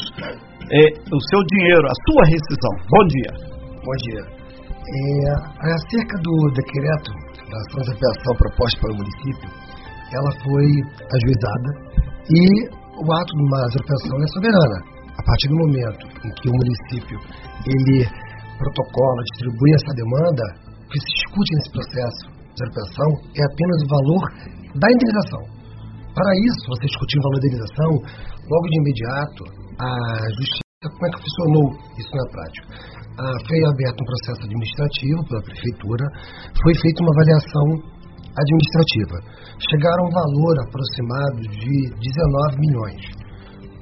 é, 0.73 0.83
o 1.09 1.21
seu 1.31 1.41
dinheiro, 1.49 1.85
a 1.87 1.97
sua 2.05 2.23
rescisão. 2.27 2.75
Bom 2.91 3.05
dia. 3.09 3.33
Bom 3.81 3.97
dia. 4.09 4.23
É, 4.87 5.73
acerca 5.73 6.15
do 6.23 6.35
decreto 6.55 7.11
da 7.51 7.59
transação 7.73 8.33
proposta 8.37 8.81
para 8.81 8.93
o 8.93 8.97
município, 8.97 9.49
ela 10.13 10.31
foi 10.45 10.67
ajuizada 11.17 11.71
e 12.31 12.43
o 12.97 13.07
ato 13.13 13.33
de 13.35 13.43
uma 13.43 13.61
expropriação 13.67 14.17
é 14.23 14.27
soberana. 14.35 14.79
A 15.17 15.23
partir 15.25 15.49
do 15.49 15.57
momento 15.57 16.05
em 16.25 16.31
que 16.41 16.49
o 16.49 16.53
município 16.53 17.19
ele 17.67 18.07
protocola, 18.59 19.21
distribui 19.33 19.71
essa 19.75 19.93
demanda, 19.97 20.45
o 20.65 20.89
que 20.89 20.99
se 21.01 21.11
discute 21.13 21.51
nesse 21.57 21.71
processo 21.73 22.23
de 22.29 22.63
expropriação 22.63 23.09
é 23.37 23.43
apenas 23.45 23.79
o 23.83 23.89
valor 23.89 24.25
da 24.77 24.89
indenização. 24.93 25.56
Para 26.17 26.33
isso, 26.49 26.65
você 26.73 26.89
discutir 26.89 27.21
o 27.21 27.25
valor 27.29 27.41
da 27.45 27.49
indenização, 27.53 27.91
logo 28.49 28.67
de 28.73 28.77
imediato, 28.81 29.41
a 29.77 29.93
justiça, 30.33 30.89
como 30.89 31.05
é 31.05 31.11
que 31.13 31.21
funcionou 31.21 31.67
isso 32.01 32.13
na 32.17 32.27
prática? 32.33 32.67
Ah, 33.21 33.37
foi 33.45 33.59
aberto 33.69 34.01
um 34.01 34.09
processo 34.09 34.41
administrativo 34.49 35.21
pela 35.29 35.43
prefeitura, 35.45 36.05
foi 36.57 36.73
feita 36.81 37.05
uma 37.05 37.13
avaliação 37.13 37.67
administrativa. 38.33 39.17
Chegaram 39.61 40.03
a 40.05 40.09
um 40.09 40.13
valor 40.17 40.55
aproximado 40.65 41.41
de 41.53 41.75
19 42.01 42.65
milhões. 42.65 43.03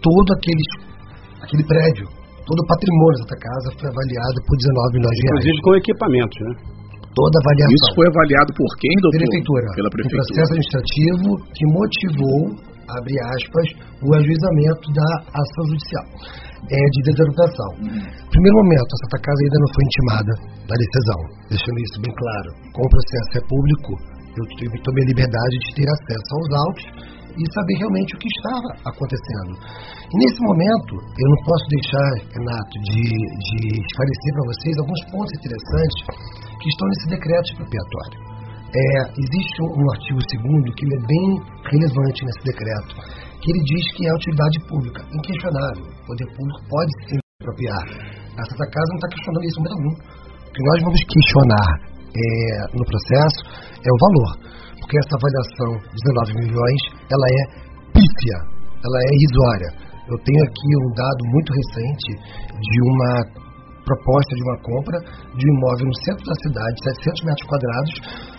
Todo 0.03 0.29
aquele, 0.35 0.65
aquele 1.39 1.63
prédio 1.63 2.25
todo 2.45 2.61
o 2.61 2.67
patrimônio 2.67 3.19
dessa 3.25 3.39
casa 3.41 3.69
foi 3.79 3.89
avaliado 3.89 4.37
por 4.45 4.55
19 4.59 4.99
milhões 4.99 5.17
de 5.17 5.23
reais. 5.23 5.39
Inclusive 5.39 5.63
com 5.65 5.73
equipamentos, 5.75 6.39
né? 6.45 6.74
Toda 7.15 7.35
a 7.39 7.41
avaliação. 7.47 7.75
Isso 7.79 7.91
foi 7.95 8.07
avaliado 8.11 8.51
por 8.59 8.71
quem, 8.83 8.95
doutor? 8.99 9.23
Prefeitura. 9.23 9.67
Pela 9.79 9.91
prefeitura. 9.95 10.23
processo 10.25 10.51
administrativo 10.51 11.29
que 11.55 11.65
motivou, 11.71 12.41
abre 12.91 13.15
aspas, 13.39 13.67
o 14.03 14.09
ajuizamento 14.19 14.87
da 14.91 15.11
ação 15.31 15.65
judicial 15.71 16.07
é, 16.71 16.81
de 16.91 16.99
desalocação. 17.07 17.71
Primeiro 18.35 18.57
momento, 18.67 18.91
a 18.91 18.99
Santa 19.07 19.19
Casa 19.23 19.41
ainda 19.47 19.59
não 19.63 19.71
foi 19.71 19.83
intimada 19.85 20.33
da 20.67 20.75
decisão, 20.75 21.21
deixando 21.55 21.79
isso 21.87 21.99
bem 22.03 22.15
claro. 22.19 22.49
Como 22.75 22.87
o 22.87 22.93
processo 22.93 23.33
é 23.39 23.43
público, 23.47 23.91
eu 24.35 24.83
tomei 24.83 25.03
a 25.05 25.11
liberdade 25.15 25.55
de 25.63 25.71
ter 25.79 25.87
acesso 25.87 26.31
aos 26.35 26.49
autos 26.67 26.85
e 27.35 27.43
saber 27.51 27.75
realmente 27.79 28.15
o 28.15 28.19
que 28.19 28.31
estava 28.31 28.69
acontecendo. 28.91 29.53
E 30.11 30.15
nesse 30.19 30.41
momento, 30.43 30.93
eu 30.99 31.29
não 31.31 31.41
posso 31.47 31.67
deixar, 31.71 32.11
Renato, 32.31 32.75
de, 32.91 33.03
de 33.07 33.59
esclarecer 33.75 34.31
para 34.35 34.45
vocês 34.51 34.75
alguns 34.79 35.03
pontos 35.11 35.33
interessantes 35.39 36.01
que 36.65 36.71
estão 36.73 36.89
nesse 36.89 37.07
decreto 37.13 37.47
expropriatório. 37.53 38.19
É, 38.73 38.89
existe 39.21 39.57
um, 39.61 39.71
um 39.77 39.87
artigo 39.93 40.19
2 40.19 40.75
que 40.75 40.85
é 40.89 41.01
bem 41.05 41.29
relevante 41.69 42.25
nesse 42.25 42.43
decreto, 42.49 42.93
que 43.39 43.49
ele 43.53 43.63
diz 43.69 43.85
que 43.93 44.09
é 44.09 44.11
utilidade 44.17 44.59
pública, 44.65 45.01
inquestionável. 45.13 45.85
O 45.85 46.07
poder 46.09 46.29
público 46.33 46.61
pode 46.73 46.91
se 47.05 47.21
expropriar. 47.21 47.85
A 48.35 48.43
Santa 48.49 48.67
Casa 48.73 48.89
não 48.89 48.99
está 48.99 49.09
questionando 49.13 49.45
isso 49.45 49.61
algum. 49.61 49.93
O 49.93 50.53
que 50.57 50.63
nós 50.65 50.79
vamos 50.89 51.01
questionar 51.05 51.71
é, 52.17 52.25
no 52.73 52.85
processo 52.89 53.41
é 53.85 53.91
o 53.93 53.99
valor, 54.01 54.31
porque 54.81 54.97
essa 54.97 55.15
avaliação 55.21 55.71
de 55.85 56.01
19 56.01 56.49
milhões, 56.49 56.81
ela 57.13 57.27
é 57.29 57.43
pífia, 57.93 58.39
ela 58.81 58.99
é 59.05 59.09
irrisória. 59.13 59.71
Eu 60.09 60.17
tenho 60.25 60.43
aqui 60.49 60.71
um 60.81 60.91
dado 60.97 61.21
muito 61.29 61.51
recente 61.53 62.09
de 62.57 62.77
uma 62.89 63.44
proposta 63.85 64.33
de 64.35 64.43
uma 64.43 64.59
compra 64.65 64.99
de 65.37 65.45
um 65.45 65.55
imóvel 65.57 65.87
no 65.87 65.97
centro 66.05 66.25
da 66.25 66.37
cidade, 66.43 66.85
700 67.05 67.25
metros 67.25 67.47
quadrados, 67.49 67.95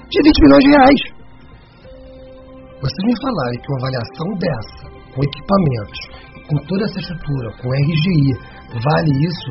de 0.09 0.19
20 0.21 0.43
milhões 0.43 0.63
de 0.65 0.71
reais. 0.73 1.01
Vocês 2.81 3.03
me 3.07 3.15
falarem 3.21 3.57
que 3.61 3.69
uma 3.71 3.79
avaliação 3.81 4.27
dessa, 4.41 4.83
com 5.13 5.21
equipamentos, 5.23 5.99
com 6.49 6.57
toda 6.67 6.83
essa 6.85 6.99
estrutura, 6.99 7.47
com 7.61 7.67
RGI, 7.71 8.29
vale 8.83 9.11
isso, 9.25 9.49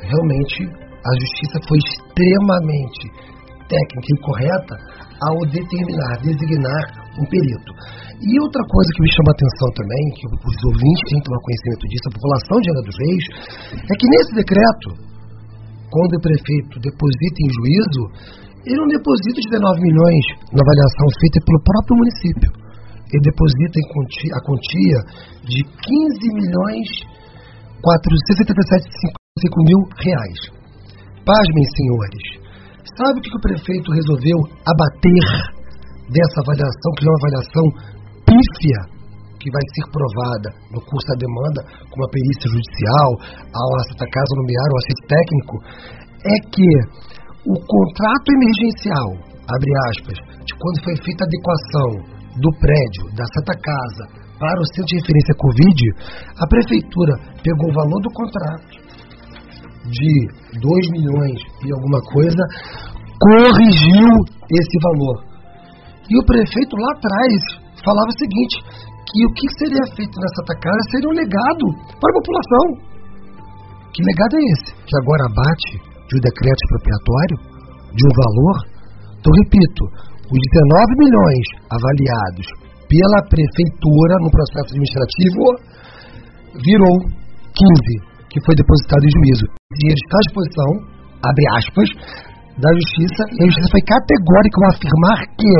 realmente 0.00 0.64
a 1.00 1.12
justiça 1.20 1.56
foi 1.68 1.78
extremamente 1.84 3.04
técnica 3.68 4.08
e 4.10 4.20
correta 4.20 4.74
ao 5.20 5.36
determinar, 5.46 6.16
designar 6.24 6.84
um 7.20 7.24
perito. 7.28 7.72
E 8.20 8.30
outra 8.40 8.62
coisa 8.68 8.88
que 8.96 9.02
me 9.02 9.10
chama 9.12 9.30
a 9.32 9.36
atenção 9.36 9.68
também, 9.76 10.04
que 10.16 10.24
os 10.28 10.58
ouvintes 10.72 11.04
têm 11.08 11.18
que 11.20 11.26
tomar 11.28 11.40
conhecimento 11.40 11.84
disso, 11.88 12.06
a 12.08 12.16
população 12.16 12.56
de 12.60 12.68
Ana 12.70 12.82
dos 12.84 12.98
Reis, 13.00 13.24
é 13.80 13.94
que 13.96 14.06
nesse 14.08 14.32
decreto, 14.36 14.88
quando 15.90 16.14
o 16.14 16.22
prefeito 16.22 16.78
deposita 16.80 17.38
em 17.42 17.50
juízo, 17.50 18.02
ele 18.64 18.80
não 18.80 18.88
deposita 18.88 19.42
19 19.50 19.80
milhões 19.82 20.24
na 20.54 20.62
avaliação 20.62 21.06
feita 21.18 21.38
pelo 21.42 21.60
próprio 21.66 21.96
município. 21.98 22.50
Ele 23.10 23.26
deposita 23.26 23.76
quantia, 23.90 24.30
a 24.38 24.40
quantia 24.46 24.98
de 25.42 25.60
15 25.66 26.38
milhões 26.38 26.86
477,5 27.82 29.50
mil 29.66 29.80
reais. 29.98 30.40
Pasmem, 31.24 31.66
senhores. 31.74 32.24
Sabe 32.96 33.18
o 33.18 33.22
que 33.22 33.36
o 33.36 33.40
prefeito 33.40 33.92
resolveu 33.92 34.38
abater 34.68 35.26
dessa 36.12 36.40
avaliação, 36.44 36.90
que 36.96 37.04
é 37.04 37.08
uma 37.08 37.18
avaliação 37.18 37.64
pífia, 38.26 38.99
que 39.40 39.48
vai 39.50 39.64
ser 39.74 39.84
provada 39.88 40.48
no 40.70 40.80
curso 40.84 41.06
da 41.08 41.16
demanda 41.16 41.60
com 41.88 41.96
uma 41.96 42.12
perícia 42.12 42.46
judicial, 42.52 43.10
ao 43.48 43.68
Santa 43.88 44.06
Casa 44.06 44.38
nomear 44.38 44.68
o 44.68 44.78
assistente 44.78 45.08
técnico, 45.08 45.54
é 46.20 46.36
que 46.52 46.70
o 47.48 47.56
contrato 47.56 48.26
emergencial, 48.36 49.08
abre 49.48 49.72
aspas, 49.88 50.18
de 50.44 50.52
quando 50.54 50.84
foi 50.84 50.96
feita 51.00 51.24
a 51.24 51.28
adequação 51.28 51.90
do 52.36 52.50
prédio 52.60 53.04
da 53.16 53.24
Santa 53.32 53.56
Casa 53.58 54.04
para 54.36 54.60
o 54.60 54.66
centro 54.76 54.92
de 54.92 55.00
referência 55.00 55.34
Covid, 55.40 55.80
a 56.36 56.46
prefeitura 56.46 57.14
pegou 57.42 57.68
o 57.68 57.74
valor 57.74 58.00
do 58.04 58.12
contrato 58.12 58.76
de 59.88 60.12
2 60.60 60.90
milhões 60.92 61.40
e 61.64 61.72
alguma 61.72 62.00
coisa, 62.12 62.42
corrigiu 63.18 64.12
esse 64.52 64.76
valor. 64.84 65.16
E 66.08 66.18
o 66.18 66.26
prefeito 66.26 66.76
lá 66.76 66.90
atrás 66.96 67.32
falava 67.84 68.08
o 68.08 68.18
seguinte, 68.18 68.56
que 69.10 69.26
o 69.26 69.30
que 69.34 69.46
seria 69.58 69.84
feito 69.98 70.14
na 70.14 70.30
Santa 70.38 70.54
Casa 70.62 70.82
seria 70.90 71.10
um 71.10 71.18
legado 71.18 71.66
para 71.98 72.10
a 72.10 72.18
população. 72.22 72.64
Que 73.90 74.00
legado 74.06 74.32
é 74.38 74.42
esse? 74.54 74.70
Que 74.86 74.94
agora 75.02 75.26
abate 75.26 75.72
de 75.82 76.12
um 76.14 76.22
decreto 76.22 76.60
expropriatório, 76.62 77.36
de 77.90 78.02
um 78.06 78.12
valor? 78.14 78.56
Então, 79.18 79.32
repito, 79.44 79.82
os 80.30 80.38
19 80.38 81.02
milhões 81.02 81.46
avaliados 81.74 82.46
pela 82.86 83.20
prefeitura 83.26 84.14
no 84.22 84.30
processo 84.30 84.70
administrativo 84.74 85.42
virou 86.62 86.96
15, 87.50 88.30
que 88.30 88.38
foi 88.46 88.54
depositado 88.54 89.02
em 89.06 89.12
juízo. 89.14 89.46
E 89.74 89.90
ele 89.90 90.00
está 90.06 90.16
à 90.18 90.24
disposição, 90.26 90.70
abre 91.22 91.44
aspas, 91.58 91.88
da 92.58 92.70
justiça, 92.74 93.22
e 93.30 93.38
a 93.42 93.46
justiça 93.46 93.74
foi 93.74 93.84
categórica 93.86 94.56
ao 94.58 94.70
afirmar 94.74 95.18
que 95.34 95.50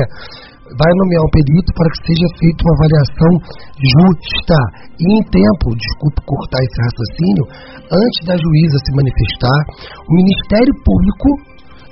vai 0.79 0.93
nomear 1.03 1.23
um 1.27 1.33
perito 1.35 1.71
para 1.75 1.91
que 1.91 2.01
seja 2.07 2.29
feita 2.39 2.61
uma 2.63 2.75
avaliação 2.79 3.33
justa 3.75 4.59
e 5.01 5.05
em 5.19 5.23
tempo, 5.27 5.67
desculpe 5.75 6.19
cortar 6.23 6.61
esse 6.63 6.79
raciocínio, 6.85 7.45
antes 7.91 8.21
da 8.27 8.37
juíza 8.39 8.77
se 8.79 8.91
manifestar, 8.95 9.59
o 10.07 10.13
Ministério 10.15 10.75
Público 10.85 11.29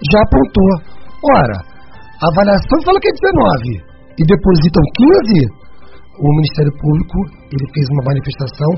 já 0.06 0.20
apontou. 0.22 0.70
Ora, 1.38 1.58
a 2.22 2.26
avaliação 2.30 2.78
fala 2.86 3.00
que 3.02 3.10
é 3.10 3.14
19 3.18 3.88
e 4.18 4.22
depositam 4.22 4.82
15, 5.26 5.68
o 6.18 6.28
Ministério 6.38 6.74
Público 6.78 7.16
ele 7.50 7.66
fez 7.74 7.86
uma 7.94 8.04
manifestação 8.10 8.70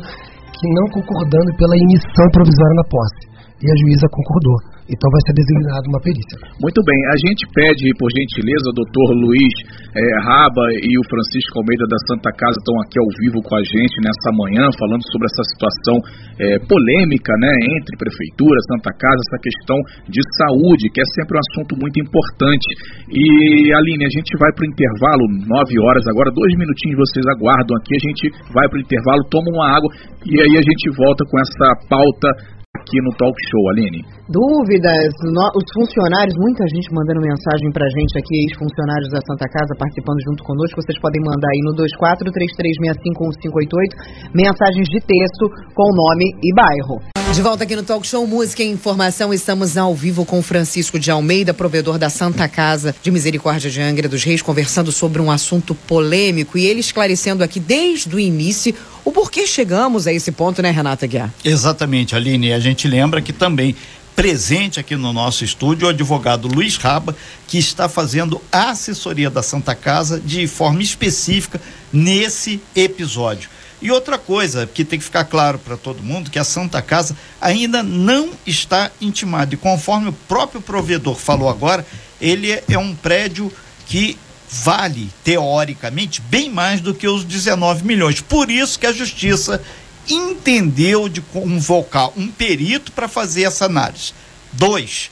que 0.53 0.67
não 0.77 0.87
concordando 0.93 1.51
pela 1.57 1.77
emissão 1.77 2.27
provisória 2.33 2.77
na 2.77 2.87
posse. 2.89 3.30
E 3.61 3.67
a 3.69 3.77
juíza 3.85 4.09
concordou. 4.09 4.81
Então 4.91 5.07
vai 5.07 5.23
ser 5.23 5.35
designada 5.39 5.87
uma 5.87 6.03
perícia. 6.03 6.37
Muito 6.59 6.81
bem, 6.83 6.99
a 7.15 7.17
gente 7.23 7.47
pede, 7.55 7.87
por 7.95 8.11
gentileza, 8.11 8.75
o 8.75 8.79
doutor 8.81 9.09
Luiz 9.23 9.55
eh, 9.95 10.17
Raba 10.27 10.67
e 10.83 10.93
o 10.99 11.05
Francisco 11.07 11.63
Almeida 11.63 11.87
da 11.87 12.01
Santa 12.11 12.33
Casa 12.35 12.59
estão 12.59 12.75
aqui 12.83 12.99
ao 12.99 13.11
vivo 13.23 13.39
com 13.39 13.55
a 13.55 13.63
gente 13.63 14.03
nessa 14.03 14.31
manhã, 14.35 14.67
falando 14.75 15.05
sobre 15.15 15.31
essa 15.31 15.45
situação 15.55 15.97
eh, 16.43 16.59
polêmica, 16.67 17.31
né, 17.39 17.53
entre 17.71 17.95
Prefeitura, 18.03 18.59
Santa 18.67 18.91
Casa, 18.99 19.21
essa 19.31 19.39
questão 19.39 19.79
de 20.11 20.23
saúde, 20.43 20.91
que 20.91 20.99
é 20.99 21.07
sempre 21.15 21.39
um 21.39 21.43
assunto 21.45 21.73
muito 21.79 21.97
importante. 22.03 22.67
E, 23.15 23.71
Aline, 23.71 24.11
a 24.11 24.13
gente 24.17 24.35
vai 24.43 24.51
para 24.59 24.67
o 24.67 24.71
intervalo, 24.75 25.23
nove 25.47 25.79
horas 25.87 26.03
agora, 26.11 26.35
dois 26.35 26.51
minutinhos 26.59 26.99
vocês 26.99 27.23
aguardam 27.39 27.79
aqui, 27.79 27.95
a 27.95 28.05
gente 28.11 28.25
vai 28.51 28.67
para 28.67 28.79
o 28.79 28.83
intervalo, 28.83 29.23
toma 29.31 29.55
uma 29.55 29.69
água 29.71 29.91
e 30.27 30.35
aí 30.35 30.55
a 30.59 30.65
gente 30.67 30.87
volta 30.99 31.23
com 31.31 31.39
essa 31.39 31.69
pauta 31.87 32.59
aqui 32.81 32.97
no 33.05 33.13
Talk 33.21 33.37
Show, 33.37 33.63
Aline. 33.77 34.01
Dúvidas, 34.33 35.13
no- 35.29 35.53
os 35.55 35.67
funcionários, 35.77 36.33
muita 36.41 36.65
gente 36.73 36.89
mandando 36.95 37.21
mensagem 37.21 37.69
pra 37.73 37.85
gente 37.93 38.17
aqui, 38.17 38.35
ex-funcionários 38.49 39.11
da 39.13 39.21
Santa 39.29 39.45
Casa 39.53 39.75
participando 39.77 40.17
junto 40.25 40.43
conosco. 40.45 40.81
Vocês 40.81 40.97
podem 41.01 41.21
mandar 41.21 41.49
aí 41.53 41.61
no 41.69 41.75
2433651588 41.77 44.33
mensagens 44.35 44.89
de 44.89 45.01
texto 45.01 45.49
com 45.75 45.89
nome 45.93 46.25
e 46.43 46.55
bairro. 46.55 46.99
De 47.33 47.43
volta 47.43 47.63
aqui 47.63 47.77
no 47.77 47.85
Talk 47.85 48.05
Show 48.05 48.27
Música 48.27 48.61
e 48.63 48.71
Informação, 48.73 49.33
estamos 49.33 49.77
ao 49.77 49.95
vivo 49.95 50.27
com 50.27 50.43
Francisco 50.43 50.99
de 50.99 51.13
Almeida, 51.13 51.55
provedor 51.55 51.97
da 51.97 52.11
Santa 52.11 52.49
Casa 52.49 52.93
de 53.01 53.09
Misericórdia 53.11 53.71
de 53.71 53.81
Angra 53.81 54.09
dos 54.09 54.25
Reis, 54.25 54.43
conversando 54.43 54.91
sobre 54.91 55.23
um 55.23 55.31
assunto 55.31 55.73
polêmico 55.73 56.59
e 56.59 56.67
ele 56.67 56.81
esclarecendo 56.81 57.45
aqui 57.45 57.61
desde 57.61 58.13
o 58.15 58.19
início 58.19 58.75
o 59.05 59.13
porquê 59.13 59.47
chegamos 59.47 60.07
a 60.07 60.13
esse 60.13 60.33
ponto, 60.33 60.61
né, 60.63 60.71
Renata 60.71 61.07
Guiar? 61.07 61.33
Exatamente, 61.45 62.15
Aline. 62.15 62.49
E 62.49 62.53
a 62.53 62.61
gente 62.61 62.87
lembra 62.87 63.23
que 63.23 63.33
também 63.33 63.75
presente 64.15 64.79
aqui 64.79 64.97
no 64.97 65.13
nosso 65.13 65.45
estúdio 65.45 65.87
o 65.87 65.91
advogado 65.91 66.47
Luiz 66.47 66.77
Raba, 66.77 67.17
que 67.47 67.59
está 67.59 67.89
fazendo 67.89 68.41
a 68.53 68.71
assessoria 68.71 69.31
da 69.31 69.43
Santa 69.43 69.75
Casa 69.75 70.21
de 70.21 70.47
forma 70.47 70.83
específica 70.83 71.61
nesse 71.93 72.61
episódio. 72.77 73.49
E 73.81 73.91
outra 73.91 74.19
coisa 74.19 74.67
que 74.67 74.85
tem 74.85 74.99
que 74.99 75.05
ficar 75.07 75.25
claro 75.25 75.59
para 75.59 75.77
todo 75.77 76.03
mundo 76.03 76.31
que 76.31 76.39
a 76.39 76.45
Santa 76.45 76.83
Casa 76.83 77.17
ainda 77.41 77.83
não 77.83 78.31
está 78.47 78.91
intimada 79.01 79.55
e 79.55 79.57
conforme 79.57 80.11
o 80.11 80.13
próprio 80.13 80.61
provedor 80.61 81.15
falou 81.15 81.49
agora, 81.49 81.87
ele 82.21 82.53
é 82.53 82.79
um 82.79 82.95
prédio 82.95 83.51
que 83.87 84.19
vale 84.51 85.11
teoricamente 85.23 86.21
bem 86.21 86.51
mais 86.51 86.81
do 86.81 86.95
que 86.95 87.07
os 87.07 87.25
19 87.25 87.85
milhões. 87.85 88.21
Por 88.21 88.51
isso 88.51 88.79
que 88.79 88.87
a 88.87 88.93
justiça 88.93 89.63
entendeu 90.09 91.09
de 91.09 91.21
convocar 91.21 92.11
um 92.17 92.29
perito 92.29 92.91
para 92.93 93.07
fazer 93.07 93.45
essa 93.45 93.67
análise. 93.67 94.13
Dois, 94.53 95.11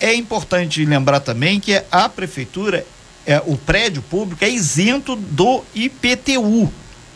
é 0.00 0.14
importante 0.14 0.84
lembrar 0.84 1.20
também 1.20 1.60
que 1.60 1.82
a 1.90 2.08
prefeitura, 2.08 2.86
é, 3.26 3.42
o 3.44 3.56
prédio 3.56 4.00
público 4.00 4.44
é 4.44 4.48
isento 4.48 5.14
do 5.14 5.62
IPTU, 5.74 6.72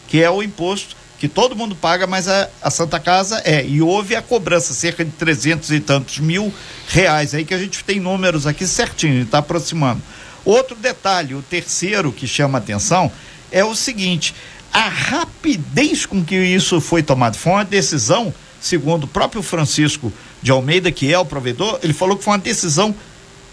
que 0.08 0.22
é 0.22 0.30
o 0.30 0.42
imposto 0.42 0.96
que 1.22 1.28
todo 1.28 1.54
mundo 1.54 1.76
paga, 1.76 2.04
mas 2.04 2.26
a, 2.26 2.48
a 2.60 2.68
Santa 2.68 2.98
Casa 2.98 3.40
é. 3.44 3.64
E 3.64 3.80
houve 3.80 4.16
a 4.16 4.20
cobrança, 4.20 4.74
cerca 4.74 5.04
de 5.04 5.12
300 5.12 5.70
e 5.70 5.78
tantos 5.78 6.18
mil 6.18 6.52
reais. 6.88 7.32
Aí 7.32 7.44
que 7.44 7.54
a 7.54 7.58
gente 7.58 7.84
tem 7.84 8.00
números 8.00 8.44
aqui 8.44 8.66
certinho, 8.66 9.22
está 9.22 9.38
aproximando. 9.38 10.02
Outro 10.44 10.76
detalhe, 10.76 11.34
o 11.34 11.42
terceiro 11.42 12.12
que 12.12 12.26
chama 12.26 12.58
atenção 12.58 13.10
é 13.50 13.64
o 13.64 13.74
seguinte: 13.74 14.34
a 14.72 14.88
rapidez 14.88 16.06
com 16.06 16.24
que 16.24 16.36
isso 16.36 16.80
foi 16.80 17.02
tomado 17.02 17.36
foi 17.36 17.52
uma 17.52 17.64
decisão, 17.64 18.32
segundo 18.60 19.04
o 19.04 19.08
próprio 19.08 19.42
Francisco 19.42 20.12
de 20.40 20.50
Almeida, 20.50 20.90
que 20.90 21.12
é 21.12 21.18
o 21.18 21.24
provedor, 21.24 21.78
ele 21.82 21.92
falou 21.92 22.16
que 22.16 22.24
foi 22.24 22.32
uma 22.32 22.38
decisão 22.38 22.94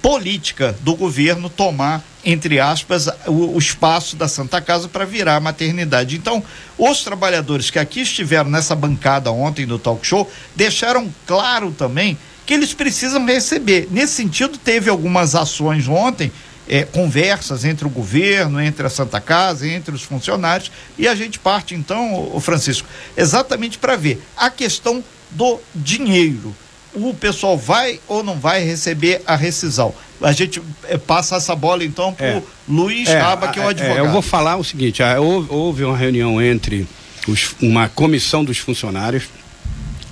política 0.01 0.75
do 0.81 0.95
governo 0.95 1.49
tomar, 1.49 2.03
entre 2.23 2.59
aspas, 2.59 3.07
o, 3.27 3.55
o 3.55 3.57
espaço 3.57 4.15
da 4.15 4.27
Santa 4.27 4.61
Casa 4.61 4.87
para 4.87 5.05
virar 5.05 5.35
a 5.35 5.39
maternidade. 5.41 6.15
Então, 6.15 6.43
os 6.77 7.03
trabalhadores 7.03 7.69
que 7.69 7.79
aqui 7.79 8.01
estiveram 8.01 8.49
nessa 8.49 8.75
bancada 8.75 9.31
ontem 9.31 9.65
do 9.65 9.77
talk 9.77 10.05
show 10.05 10.29
deixaram 10.55 11.13
claro 11.27 11.71
também 11.71 12.17
que 12.45 12.53
eles 12.53 12.73
precisam 12.73 13.25
receber. 13.25 13.87
Nesse 13.91 14.13
sentido, 14.13 14.57
teve 14.57 14.89
algumas 14.89 15.35
ações 15.35 15.87
ontem. 15.87 16.31
É, 16.71 16.83
conversas 16.83 17.65
entre 17.65 17.87
o 17.87 17.89
governo, 17.89 18.61
entre 18.61 18.85
a 18.85 18.89
Santa 18.91 19.19
Casa, 19.19 19.67
entre 19.67 19.93
os 19.93 20.03
funcionários, 20.03 20.71
e 20.99 21.07
a 21.07 21.15
gente 21.15 21.39
parte 21.39 21.73
então, 21.73 22.29
o 22.31 22.39
Francisco, 22.39 22.87
exatamente 23.17 23.79
para 23.79 23.95
ver 23.95 24.21
a 24.37 24.51
questão 24.51 25.03
do 25.31 25.59
dinheiro 25.73 26.55
o 26.93 27.13
pessoal 27.13 27.57
vai 27.57 27.99
ou 28.07 28.23
não 28.23 28.39
vai 28.39 28.63
receber 28.63 29.21
a 29.25 29.35
rescisão? 29.35 29.93
A 30.21 30.31
gente 30.31 30.61
é, 30.85 30.97
passa 30.97 31.35
essa 31.35 31.55
bola 31.55 31.83
então 31.83 32.13
para 32.13 32.25
o 32.25 32.39
é. 32.39 32.43
Luiz 32.67 33.07
é, 33.07 33.19
Raba, 33.19 33.49
que 33.49 33.59
é 33.59 33.63
o 33.63 33.67
é, 33.67 33.69
advogado. 33.69 33.97
eu 33.97 34.11
vou 34.11 34.21
falar 34.21 34.57
o 34.57 34.63
seguinte: 34.63 35.01
houve, 35.03 35.47
houve 35.49 35.83
uma 35.83 35.97
reunião 35.97 36.41
entre 36.41 36.87
os, 37.27 37.55
uma 37.61 37.87
comissão 37.87 38.43
dos 38.43 38.57
funcionários, 38.57 39.25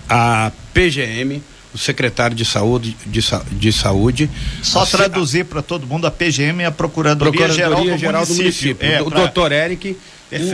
a 0.07 0.51
PGM, 0.73 1.41
o 1.73 1.77
secretário 1.77 2.35
de 2.35 2.45
saúde 2.45 2.95
de, 3.05 3.21
de 3.51 3.71
saúde 3.73 4.29
só 4.63 4.85
traduzir 4.85 5.45
para 5.45 5.61
todo 5.61 5.85
mundo 5.85 6.07
a 6.07 6.11
PGM 6.11 6.63
é 6.63 6.65
a 6.65 6.71
procuradoria, 6.71 7.31
procuradoria 7.31 7.55
geral 7.55 7.83
do 7.83 7.97
geral 7.97 8.21
município, 8.21 8.35
do 8.35 8.43
município. 8.43 8.87
É, 8.87 9.01
o 9.01 9.05
pra... 9.05 9.19
doutor 9.19 9.51
Eric 9.51 9.97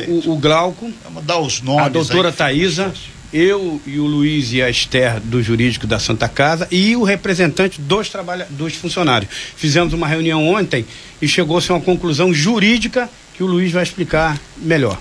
o, 0.08 0.32
o, 0.32 0.38
Glauco 0.38 0.91
vamos 1.03 1.24
dar 1.24 1.39
os 1.39 1.62
nomes 1.62 1.86
a 1.86 1.89
doutora 1.89 2.29
aí. 2.29 2.36
Thaisa 2.36 2.93
eu 3.34 3.82
e 3.86 4.00
o 4.00 4.05
Luiz 4.05 4.53
e 4.53 4.62
a 4.62 4.70
Esther 4.70 5.20
do 5.20 5.41
jurídico 5.41 5.88
da 5.88 5.98
Santa 5.98 6.29
Casa 6.29 6.67
e 6.70 6.96
o 6.96 7.03
representante 7.03 7.82
dos 7.82 8.08
trabalha 8.08 8.48
dos 8.51 8.75
funcionários. 8.75 9.32
Fizemos 9.58 9.91
uma 9.91 10.08
reunião 10.08 10.48
ontem 10.48 10.86
e 11.20 11.27
chegou-se 11.27 11.72
a 11.72 11.75
uma 11.75 11.82
conclusão 11.82 12.32
jurídica 12.32 13.10
que 13.34 13.41
o 13.41 13.48
Luiz 13.48 13.72
vai 13.72 13.82
explicar 13.82 14.39
melhor. 14.58 15.00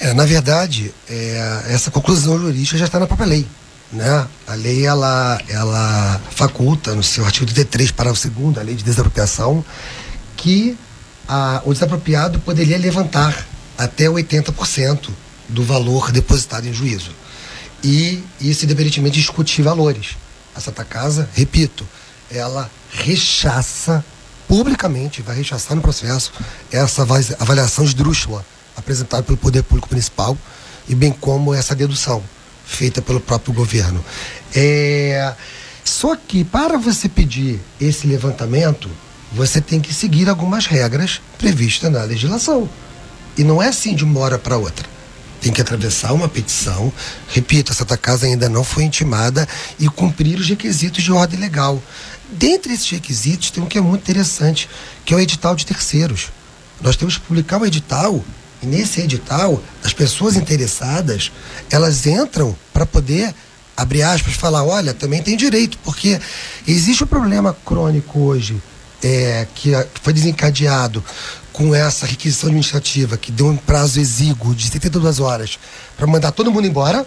É, 0.00 0.14
na 0.14 0.24
verdade, 0.24 0.92
é, 1.08 1.64
essa 1.68 1.90
conclusão 1.90 2.38
jurídica 2.38 2.78
já 2.78 2.86
está 2.86 2.98
na 2.98 3.06
própria 3.06 3.26
lei. 3.28 3.46
Né? 3.92 4.26
A 4.46 4.54
lei 4.54 4.84
ela, 4.84 5.40
ela 5.48 6.20
faculta 6.30 6.94
no 6.94 7.02
seu 7.02 7.24
artigo 7.24 7.46
33, 7.46 7.90
parágrafo 7.92 8.28
2 8.28 8.58
a 8.58 8.62
lei 8.62 8.74
de 8.74 8.82
desapropriação, 8.82 9.64
que 10.36 10.76
a, 11.28 11.62
o 11.64 11.72
desapropriado 11.72 12.40
poderia 12.40 12.76
levantar 12.76 13.46
até 13.78 14.06
80% 14.06 15.10
do 15.48 15.62
valor 15.62 16.10
depositado 16.10 16.66
em 16.66 16.72
juízo 16.72 17.10
e 17.84 18.24
isso 18.40 18.64
independentemente 18.64 19.20
discutir 19.20 19.62
valores. 19.62 20.16
A 20.54 20.60
Santa 20.60 20.84
Casa, 20.84 21.28
repito, 21.34 21.86
ela 22.30 22.70
rechaça 22.90 24.02
publicamente, 24.48 25.20
vai 25.20 25.36
rechaçar 25.36 25.76
no 25.76 25.82
processo, 25.82 26.32
essa 26.72 27.02
avaliação 27.38 27.84
esdrúxula 27.84 28.44
apresentada 28.76 29.22
pelo 29.22 29.36
Poder 29.36 29.62
Público 29.62 29.88
Municipal 29.90 30.36
e 30.88 30.94
bem 30.94 31.12
como 31.12 31.52
essa 31.52 31.74
dedução 31.74 32.22
feita 32.64 33.02
pelo 33.02 33.20
próprio 33.20 33.52
governo. 33.52 34.04
É... 34.54 35.34
Só 35.84 36.16
que 36.16 36.44
para 36.44 36.78
você 36.78 37.08
pedir 37.08 37.60
esse 37.80 38.06
levantamento, 38.06 38.90
você 39.32 39.60
tem 39.60 39.80
que 39.80 39.92
seguir 39.92 40.28
algumas 40.28 40.66
regras 40.66 41.20
previstas 41.36 41.90
na 41.92 42.02
legislação. 42.02 42.68
E 43.36 43.44
não 43.44 43.62
é 43.62 43.68
assim 43.68 43.94
de 43.94 44.04
uma 44.04 44.20
hora 44.20 44.38
para 44.38 44.56
outra 44.56 44.94
tem 45.44 45.52
que 45.52 45.60
atravessar 45.60 46.14
uma 46.14 46.26
petição. 46.26 46.90
Repito, 47.28 47.70
a 47.70 47.74
Santa 47.74 47.98
Casa 47.98 48.24
ainda 48.24 48.48
não 48.48 48.64
foi 48.64 48.84
intimada 48.84 49.46
e 49.78 49.86
cumprir 49.90 50.38
os 50.38 50.48
requisitos 50.48 51.04
de 51.04 51.12
ordem 51.12 51.38
legal. 51.38 51.82
Dentre 52.30 52.72
esses 52.72 52.88
requisitos, 52.88 53.50
tem 53.50 53.62
um 53.62 53.66
que 53.66 53.76
é 53.76 53.80
muito 53.80 54.00
interessante, 54.00 54.70
que 55.04 55.12
é 55.12 55.16
o 55.18 55.20
edital 55.20 55.54
de 55.54 55.66
terceiros. 55.66 56.28
Nós 56.80 56.96
temos 56.96 57.18
que 57.18 57.26
publicar 57.26 57.58
um 57.58 57.66
edital 57.66 58.24
e 58.64 58.66
nesse 58.66 59.02
edital, 59.02 59.62
as 59.84 59.92
pessoas 59.92 60.36
interessadas, 60.36 61.30
elas 61.70 62.06
entram 62.06 62.56
para 62.72 62.86
poder 62.86 63.34
abrir 63.76 64.02
aspas, 64.02 64.34
falar, 64.34 64.64
olha, 64.64 64.94
também 64.94 65.22
tem 65.22 65.36
direito, 65.36 65.78
porque 65.84 66.18
existe 66.66 67.04
um 67.04 67.06
problema 67.06 67.54
crônico 67.64 68.20
hoje 68.20 68.60
é, 69.02 69.46
que 69.54 69.72
foi 70.02 70.12
desencadeado 70.12 71.04
com 71.52 71.74
essa 71.74 72.06
requisição 72.06 72.48
administrativa 72.48 73.16
que 73.16 73.30
deu 73.30 73.48
um 73.48 73.56
prazo 73.56 74.00
exíguo 74.00 74.54
de 74.54 74.68
72 74.68 75.20
horas 75.20 75.58
para 75.96 76.06
mandar 76.06 76.32
todo 76.32 76.50
mundo 76.50 76.66
embora, 76.66 77.06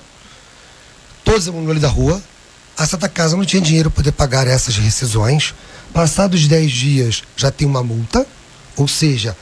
todos 1.23 1.47
no 1.47 1.69
olho 1.69 1.79
da 1.79 1.89
rua, 1.89 2.21
a 2.77 2.85
Santa 2.85 3.09
Casa 3.09 3.35
não 3.35 3.43
tinha 3.43 3.61
dinheiro 3.61 3.89
para 3.89 4.03
poder 4.03 4.11
pagar 4.11 4.47
essas 4.47 4.77
rescisões. 4.77 5.55
Passados 5.91 6.47
10 6.47 6.71
dias 6.71 7.23
já 7.35 7.49
tem 7.49 7.67
uma 7.67 7.83
multa, 7.83 8.25
ou 8.75 8.87
seja, 8.87 9.35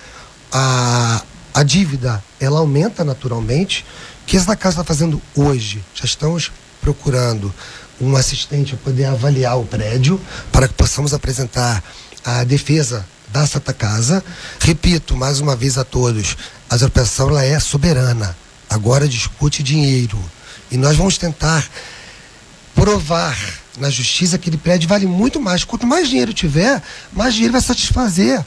a, 0.51 1.21
a 1.55 1.63
dívida 1.63 2.21
ela 2.37 2.59
aumenta 2.59 3.05
naturalmente. 3.05 3.85
O 4.21 4.25
que 4.25 4.35
a 4.35 4.39
Santa 4.41 4.57
Casa 4.57 4.81
está 4.81 4.83
fazendo 4.83 5.21
hoje? 5.33 5.81
Já 5.95 6.03
estamos 6.03 6.51
procurando 6.81 7.53
um 8.01 8.13
assistente 8.17 8.75
para 8.75 8.91
poder 8.91 9.05
avaliar 9.05 9.57
o 9.57 9.63
prédio 9.65 10.19
para 10.51 10.67
que 10.67 10.73
possamos 10.73 11.13
apresentar 11.13 11.81
a 12.25 12.43
defesa 12.43 13.07
da 13.31 13.47
Santa 13.47 13.71
Casa. 13.71 14.21
Repito 14.59 15.15
mais 15.15 15.39
uma 15.39 15.55
vez 15.55 15.77
a 15.77 15.85
todos, 15.85 16.35
a 16.69 16.75
expropriação 16.75 17.29
ela 17.29 17.45
é 17.45 17.57
soberana. 17.57 18.35
Agora 18.69 19.07
discute 19.07 19.63
dinheiro. 19.63 20.19
E 20.69 20.75
nós 20.75 20.97
vamos 20.97 21.17
tentar 21.17 21.65
provar 22.73 23.37
na 23.77 23.89
justiça 23.89 24.37
que 24.37 24.49
aquele 24.49 24.57
prédio 24.57 24.89
vale 24.89 25.05
muito 25.05 25.39
mais. 25.39 25.63
Quanto 25.63 25.87
mais 25.87 26.09
dinheiro 26.09 26.33
tiver, 26.33 26.83
mais 27.13 27.33
dinheiro 27.33 27.53
vai 27.53 27.61
satisfazer 27.61 28.43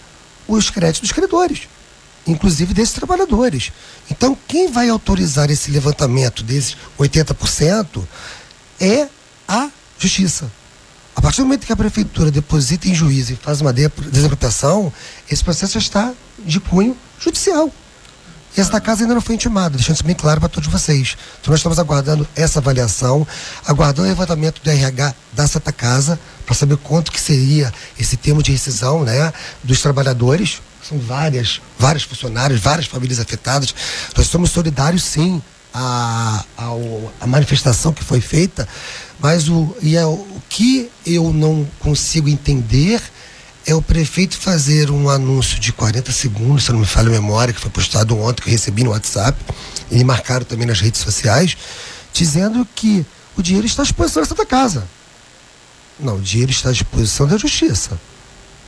os 0.47 0.69
créditos 0.69 1.01
dos 1.01 1.13
credores, 1.13 1.69
inclusive 2.27 2.75
desses 2.75 2.95
trabalhadores. 2.95 3.73
Então, 4.11 4.37
quem 4.47 4.71
vai 4.71 4.89
autorizar 4.89 5.51
esse 5.51 5.71
levantamento 5.71 6.43
desses 6.43 6.77
80% 6.99 8.05
é 8.81 9.09
a 9.47 9.69
justiça. 9.99 10.51
A 11.17 11.21
partir 11.21 11.39
do 11.39 11.47
momento 11.47 11.67
que 11.67 11.73
a 11.73 11.77
prefeitura 11.77 12.31
deposita 12.31 12.89
em 12.89 12.95
juízo 12.95 13.33
e 13.33 13.37
faz 13.37 13.61
uma 13.61 13.73
desapropriação, 13.73 14.93
esse 15.29 15.43
processo 15.43 15.73
já 15.75 15.81
está 15.81 16.13
de 16.39 16.61
cunho 16.61 16.97
judicial. 17.19 17.73
E 18.57 18.61
essa 18.61 18.81
casa 18.81 19.03
ainda 19.03 19.15
não 19.15 19.21
foi 19.21 19.35
intimada, 19.35 19.77
deixando 19.77 19.97
isso 19.97 20.05
bem 20.05 20.15
claro 20.15 20.41
para 20.41 20.49
todos 20.49 20.69
vocês. 20.69 21.17
Então 21.41 21.51
nós 21.51 21.61
estamos 21.61 21.79
aguardando 21.79 22.27
essa 22.35 22.61
avaliação, 22.61 23.27
aguardando 23.67 24.07
o 24.07 24.11
levantamento 24.11 24.61
do 24.63 24.71
RH 24.71 25.15
da 25.33 25.47
Santa 25.47 25.73
Casa, 25.73 26.19
para 26.47 26.55
saber 26.55 26.77
quanto 26.79 27.13
que 27.13 27.21
seria 27.21 27.73
esse 27.99 28.17
termo 28.17 28.43
de 28.43 28.53
rescisão 28.53 29.05
né, 29.05 29.33
dos 29.63 29.83
trabalhadores. 29.83 30.63
São 30.89 30.99
várias, 30.99 31.61
vários 31.79 32.05
funcionários, 32.05 32.61
várias 32.61 32.87
famílias 32.87 33.21
afetadas. 33.21 33.75
Nós 34.17 34.27
somos 34.27 34.51
solidários 34.51 35.05
sim 35.05 35.43
à, 35.75 36.45
à, 37.21 37.27
manifestação 37.27 37.93
que 37.93 38.03
foi 38.03 38.23
feita, 38.23 38.67
mas 39.21 39.51
o, 39.51 39.77
e 39.83 39.97
é, 39.97 40.07
o 40.07 40.27
que 40.49 40.91
eu 41.05 41.31
não 41.31 41.69
consigo 41.79 42.27
entender 42.27 43.03
é 43.67 43.75
o 43.75 43.83
prefeito 43.83 44.39
fazer 44.39 44.91
um 44.91 45.11
anúncio 45.11 45.61
de 45.61 45.73
40 45.73 46.11
segundos, 46.11 46.65
se 46.65 46.73
não 46.73 46.79
me 46.79 46.87
falha 46.87 47.09
a 47.09 47.13
memória, 47.13 47.53
que 47.53 47.61
foi 47.61 47.71
postado 47.71 48.19
ontem, 48.19 48.43
que 48.43 48.49
eu 48.49 48.53
recebi 48.53 48.83
no 48.83 48.91
WhatsApp, 48.91 49.39
e 49.91 50.03
marcaram 50.03 50.47
também 50.47 50.67
nas 50.67 50.81
redes 50.81 51.03
sociais, 51.03 51.55
dizendo 52.15 52.67
que 52.75 53.05
o 53.37 53.43
dinheiro 53.43 53.67
está 53.67 53.83
à 53.83 53.85
disposição 53.85 54.23
da 54.23 54.29
Santa 54.29 54.47
Casa. 54.47 54.89
Não, 56.01 56.17
o 56.17 56.21
dinheiro 56.21 56.51
está 56.51 56.71
à 56.71 56.73
disposição 56.73 57.27
da 57.27 57.37
Justiça. 57.37 58.01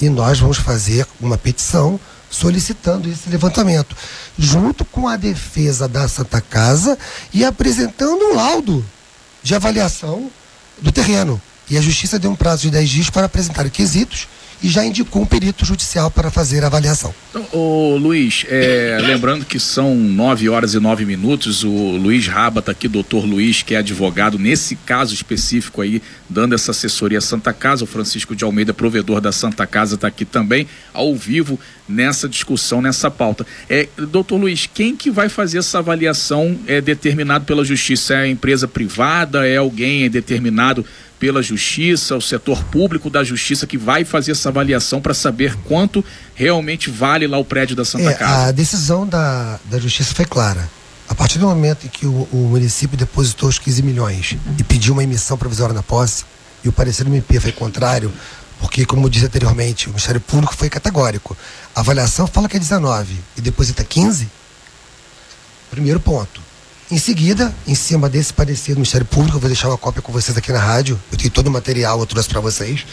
E 0.01 0.09
nós 0.09 0.41
vamos 0.41 0.59
fazer 0.59 1.07
uma 1.21 1.37
petição 1.37 2.01
solicitando 2.31 3.09
esse 3.09 3.29
levantamento, 3.29 3.97
junto 4.39 4.85
com 4.85 5.09
a 5.09 5.17
defesa 5.17 5.89
da 5.89 6.09
Santa 6.09 6.41
Casa 6.41 6.97
e 7.33 7.45
apresentando 7.45 8.25
um 8.27 8.35
laudo 8.35 8.85
de 9.43 9.55
avaliação 9.55 10.31
do 10.81 10.93
terreno. 10.93 11.41
E 11.69 11.77
a 11.77 11.81
justiça 11.81 12.19
deu 12.19 12.31
um 12.31 12.37
prazo 12.37 12.63
de 12.63 12.71
10 12.71 12.89
dias 12.89 13.11
para 13.11 13.27
apresentar 13.27 13.69
quesitos 13.69 14.29
e 14.63 14.69
já 14.69 14.85
indicou 14.85 15.23
um 15.23 15.27
perito 15.27 15.65
judicial 15.65 16.11
para 16.11 16.31
fazer 16.31 16.63
a 16.63 16.67
avaliação. 16.67 17.15
Então, 17.31 17.47
ô, 17.53 17.97
Luiz, 17.97 18.45
é, 18.49 18.99
lembrando 19.01 19.45
que 19.45 19.59
são 19.59 19.95
nove 19.95 20.49
horas 20.49 20.75
e 20.75 20.81
nove 20.81 21.05
minutos, 21.05 21.65
o 21.65 21.69
Luiz 21.71 22.27
Raba 22.27 22.61
está 22.61 22.73
aqui, 22.73 22.89
doutor 22.89 23.25
Luiz, 23.25 23.63
que 23.63 23.75
é 23.75 23.79
advogado 23.79 24.39
nesse 24.39 24.77
caso 24.77 25.15
específico 25.15 25.81
aí, 25.81 26.03
dando 26.29 26.55
essa 26.55 26.73
assessoria 26.73 27.19
à 27.19 27.21
Santa 27.21 27.53
Casa, 27.53 27.85
o 27.85 27.87
Francisco 27.87 28.37
de 28.37 28.45
Almeida, 28.45 28.75
provedor 28.75 29.21
da 29.21 29.33
Santa 29.33 29.67
Casa, 29.67 29.95
está 29.95 30.09
aqui 30.09 30.25
também, 30.25 30.67
ao 30.93 31.15
vivo, 31.15 31.59
nessa 31.89 32.29
discussão, 32.29 32.81
nessa 32.83 33.11
pauta. 33.11 33.47
É, 33.69 33.89
doutor 33.97 34.37
Luiz, 34.37 34.69
quem 34.73 34.95
que 34.95 35.11
vai 35.11 35.29
fazer 35.29 35.59
essa 35.59 35.79
avaliação 35.79 36.59
é 36.67 36.81
determinado 36.81 37.45
pela 37.45 37.65
Justiça? 37.65 38.15
É 38.15 38.23
a 38.23 38.29
empresa 38.29 38.69
privada? 38.69 39.47
É 39.47 39.57
alguém 39.57 40.09
determinado 40.09 40.85
pela 41.21 41.43
Justiça, 41.43 42.17
o 42.17 42.21
setor 42.21 42.65
público 42.65 43.11
da 43.11 43.23
Justiça 43.23 43.67
que 43.67 43.77
vai 43.77 44.07
fazer 44.07 44.33
essa 44.33 44.49
avaliação 44.49 45.03
para 45.03 45.13
saber 45.13 45.55
quanto 45.65 46.03
realmente 46.35 46.91
vale 46.91 47.27
lá 47.27 47.37
o 47.37 47.45
prédio 47.45 47.77
da 47.77 47.85
Santa 47.85 48.11
é, 48.11 48.15
Casa? 48.15 48.49
A 48.49 48.51
decisão 48.51 49.07
da, 49.07 49.61
da 49.67 49.79
Justiça 49.79 50.15
foi 50.15 50.25
clara. 50.25 50.69
A 51.07 51.15
partir 51.15 51.39
do 51.39 51.47
momento 51.47 51.87
em 51.87 51.91
que 51.91 52.07
o, 52.07 52.27
o, 52.33 52.49
município 52.51 52.97
depositou 52.97 53.51
os 53.51 53.59
15 53.59 53.83
milhões 53.83 54.39
e 54.59 54.65
pediu 54.65 54.95
uma 54.95 55.05
emissão 55.05 55.37
provisória 55.37 55.75
na 55.75 55.83
posse, 55.83 56.25
e 56.65 56.69
o 56.69 56.73
parecer 56.73 57.05
do 57.05 57.15
MP 57.15 57.39
foi 57.39 57.53
contrário, 57.53 58.11
porque, 58.59 58.87
como 58.87 59.05
eu 59.05 59.11
disse 59.11 59.27
anteriormente, 59.27 59.87
o 59.87 59.91
Ministério 59.91 60.21
Público 60.21 60.55
foi 60.55 60.71
categórico. 60.71 61.37
A 61.75 61.81
avaliação 61.81 62.27
fala 62.27 62.49
que 62.49 62.57
é 62.57 62.61
19 62.61 63.15
e 63.37 63.41
deposita 63.43 63.85
15. 63.85 64.27
Primeiro 65.71 66.01
ponto. 66.01 66.41
Em 66.91 66.99
seguida, 66.99 67.55
em 67.69 67.75
cima 67.77 68.09
desse 68.09 68.33
parecer 68.33 68.73
do 68.73 68.79
Ministério 68.79 69.07
Público, 69.07 69.37
eu 69.37 69.41
vou 69.41 69.49
deixar 69.49 69.69
uma 69.69 69.79
cópia 69.79 70.03
com 70.03 70.11
vocês 70.11 70.37
aqui 70.37 70.51
na 70.51 70.59
rádio. 70.59 71.01
Eu 71.13 71.17
tenho 71.17 71.31
todo 71.31 71.47
o 71.47 71.51
material, 71.51 72.01
eu 72.01 72.05
trouxe 72.05 72.29
para 72.29 72.41
vocês. 72.41 72.85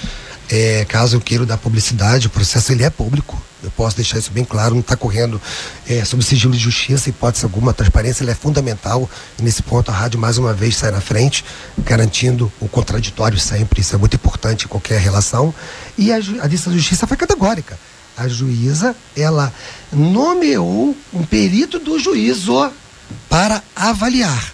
É, 0.47 0.85
caso 0.85 1.15
eu 1.15 1.19
queira 1.19 1.47
dar 1.47 1.57
publicidade, 1.57 2.27
o 2.27 2.29
processo 2.29 2.71
ele 2.71 2.83
é 2.83 2.91
público. 2.91 3.41
Eu 3.63 3.71
posso 3.71 3.95
deixar 3.95 4.19
isso 4.19 4.29
bem 4.31 4.45
claro, 4.45 4.75
não 4.75 4.81
está 4.81 4.95
correndo 4.95 5.41
é, 5.89 6.05
sob 6.05 6.23
sigilo 6.23 6.53
de 6.53 6.59
justiça, 6.59 7.09
hipótese 7.09 7.43
alguma. 7.43 7.71
A 7.71 7.73
transparência 7.73 8.23
é 8.29 8.35
fundamental. 8.35 9.09
E 9.39 9.41
nesse 9.41 9.63
ponto, 9.63 9.89
a 9.89 9.93
rádio, 9.95 10.19
mais 10.19 10.37
uma 10.37 10.53
vez, 10.53 10.77
sai 10.77 10.91
na 10.91 11.01
frente, 11.01 11.43
garantindo 11.79 12.51
o 12.59 12.67
contraditório 12.67 13.39
sempre. 13.39 13.81
Isso 13.81 13.95
é 13.95 13.97
muito 13.97 14.15
importante 14.15 14.65
em 14.65 14.67
qualquer 14.67 15.01
relação. 15.01 15.51
E 15.97 16.11
a, 16.11 16.17
a 16.17 16.45
decisão 16.45 16.71
da 16.71 16.77
justiça 16.77 17.07
foi 17.07 17.17
categórica. 17.17 17.79
A 18.15 18.27
juíza, 18.27 18.95
ela 19.15 19.51
nomeou 19.91 20.95
um 21.11 21.23
perito 21.25 21.79
do 21.79 21.97
juízo 21.97 22.53
para 23.29 23.63
avaliar. 23.75 24.53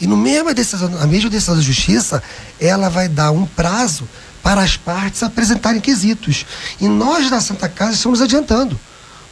E 0.00 0.06
no 0.06 0.16
mesmo 0.16 0.52
decisão, 0.52 0.90
a 1.00 1.06
mesma 1.06 1.30
decisão 1.30 1.56
da 1.56 1.62
justiça, 1.62 2.22
ela 2.60 2.88
vai 2.88 3.08
dar 3.08 3.30
um 3.30 3.46
prazo 3.46 4.08
para 4.42 4.62
as 4.62 4.76
partes 4.76 5.22
apresentarem 5.22 5.80
quesitos. 5.80 6.44
E 6.80 6.86
nós 6.88 7.30
da 7.30 7.40
Santa 7.40 7.68
Casa 7.68 7.94
estamos 7.94 8.20
adiantando. 8.20 8.78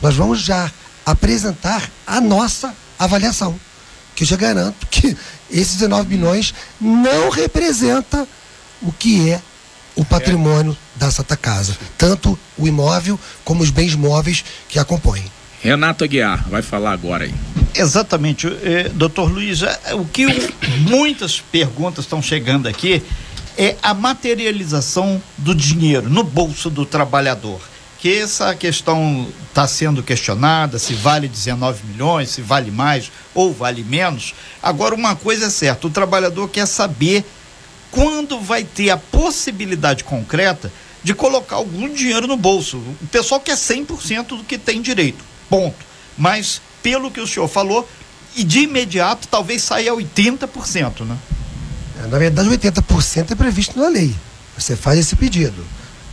Nós 0.00 0.14
vamos 0.14 0.40
já 0.40 0.70
apresentar 1.04 1.90
a 2.06 2.20
nossa 2.20 2.74
avaliação. 2.98 3.58
Que 4.14 4.24
eu 4.24 4.28
já 4.28 4.36
garanto 4.36 4.86
que 4.90 5.16
esses 5.50 5.76
19 5.76 6.08
bilhões 6.08 6.54
não 6.80 7.30
representa 7.30 8.26
o 8.80 8.92
que 8.92 9.30
é 9.30 9.40
o 9.94 10.04
patrimônio 10.04 10.76
da 10.96 11.10
Santa 11.10 11.36
Casa, 11.36 11.76
tanto 11.98 12.38
o 12.56 12.66
imóvel 12.66 13.18
como 13.44 13.62
os 13.62 13.70
bens 13.70 13.94
móveis 13.94 14.44
que 14.68 14.78
a 14.78 14.84
compõem. 14.84 15.24
Renato 15.60 16.04
Aguiar 16.04 16.48
vai 16.48 16.62
falar 16.62 16.92
agora 16.92 17.24
aí. 17.24 17.34
Exatamente, 17.74 18.46
eh, 18.46 18.90
doutor 18.92 19.30
Luiz, 19.30 19.62
eh, 19.62 19.94
o 19.94 20.04
que 20.04 20.26
muitas 20.88 21.40
perguntas 21.40 22.04
estão 22.04 22.20
chegando 22.20 22.68
aqui 22.68 23.02
é 23.56 23.76
a 23.82 23.94
materialização 23.94 25.22
do 25.38 25.54
dinheiro 25.54 26.08
no 26.08 26.22
bolso 26.22 26.68
do 26.68 26.84
trabalhador. 26.84 27.60
Que 27.98 28.18
essa 28.18 28.54
questão 28.54 29.26
está 29.48 29.66
sendo 29.66 30.02
questionada, 30.02 30.78
se 30.78 30.92
vale 30.92 31.28
19 31.28 31.86
milhões, 31.86 32.30
se 32.30 32.42
vale 32.42 32.70
mais 32.70 33.10
ou 33.34 33.52
vale 33.52 33.82
menos. 33.82 34.34
Agora, 34.62 34.94
uma 34.94 35.14
coisa 35.14 35.46
é 35.46 35.50
certa: 35.50 35.86
o 35.86 35.90
trabalhador 35.90 36.48
quer 36.48 36.66
saber 36.66 37.24
quando 37.90 38.40
vai 38.40 38.64
ter 38.64 38.90
a 38.90 38.96
possibilidade 38.96 40.04
concreta 40.04 40.72
de 41.02 41.14
colocar 41.14 41.56
algum 41.56 41.88
dinheiro 41.88 42.26
no 42.26 42.36
bolso. 42.36 42.78
O 43.00 43.06
pessoal 43.10 43.40
quer 43.40 43.56
100% 43.56 44.26
do 44.36 44.44
que 44.44 44.58
tem 44.58 44.82
direito 44.82 45.24
ponto. 45.48 45.84
Mas, 46.16 46.60
pelo 46.82 47.10
que 47.10 47.20
o 47.20 47.26
senhor 47.26 47.48
falou, 47.48 47.88
e 48.34 48.44
de 48.44 48.60
imediato 48.60 49.28
talvez 49.28 49.62
saia 49.62 49.92
80%, 49.92 51.04
né? 51.04 51.16
É, 52.02 52.06
na 52.06 52.18
verdade, 52.18 52.48
80% 52.48 53.30
é 53.30 53.34
previsto 53.34 53.78
na 53.78 53.88
lei. 53.88 54.14
Você 54.56 54.74
faz 54.74 54.98
esse 54.98 55.16
pedido. 55.16 55.64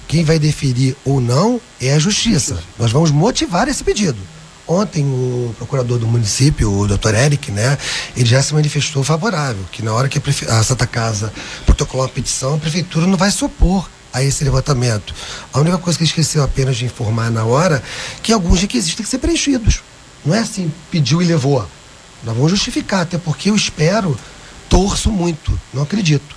Quem 0.08 0.24
vai 0.24 0.40
deferir 0.40 0.96
ou 1.06 1.22
não 1.22 1.62
é 1.80 1.94
a 1.94 2.00
justiça. 2.00 2.62
Nós 2.78 2.92
vamos 2.92 3.12
motivar 3.12 3.68
esse 3.68 3.84
pedido. 3.84 4.18
Ontem 4.68 5.04
o 5.04 5.54
procurador 5.58 5.98
do 5.98 6.06
município, 6.06 6.72
o 6.72 6.88
doutor 6.88 7.16
Eric, 7.16 7.52
né, 7.52 7.76
ele 8.16 8.26
já 8.28 8.42
se 8.42 8.54
manifestou 8.54 9.04
favorável, 9.04 9.64
que 9.72 9.82
na 9.82 9.92
hora 9.94 10.08
que 10.08 10.20
a, 10.20 10.60
a 10.60 10.64
Santa 10.64 10.86
Casa 10.86 11.34
protocolar 11.66 12.06
uma 12.06 12.14
petição, 12.14 12.54
a 12.54 12.58
prefeitura 12.60 13.08
não 13.08 13.18
vai 13.18 13.32
se 13.32 13.44
opor 13.44 13.90
a 14.14 14.24
esse 14.24 14.44
levantamento. 14.44 15.14
A 15.52 15.60
única 15.60 15.78
coisa 15.80 15.98
que 15.98 16.04
ele 16.04 16.10
esqueceu 16.10 16.44
apenas 16.44 16.78
de 16.78 16.86
informar 16.86 17.32
na 17.32 17.46
hora 17.46 17.82
que 18.22 18.32
alguns 18.32 18.62
requisitos 18.62 18.96
têm 18.96 19.04
que 19.04 19.10
ser 19.10 19.18
preenchidos. 19.18 19.82
Não 20.26 20.36
é 20.36 20.40
assim, 20.40 20.72
pediu 20.92 21.22
e 21.22 21.26
levou. 21.26 21.68
Nós 22.24 22.36
vamos 22.36 22.52
justificar, 22.52 23.02
até 23.02 23.18
porque 23.18 23.50
eu 23.50 23.56
espero, 23.56 24.18
torço 24.68 25.12
muito, 25.12 25.58
não 25.74 25.84
acredito, 25.84 26.36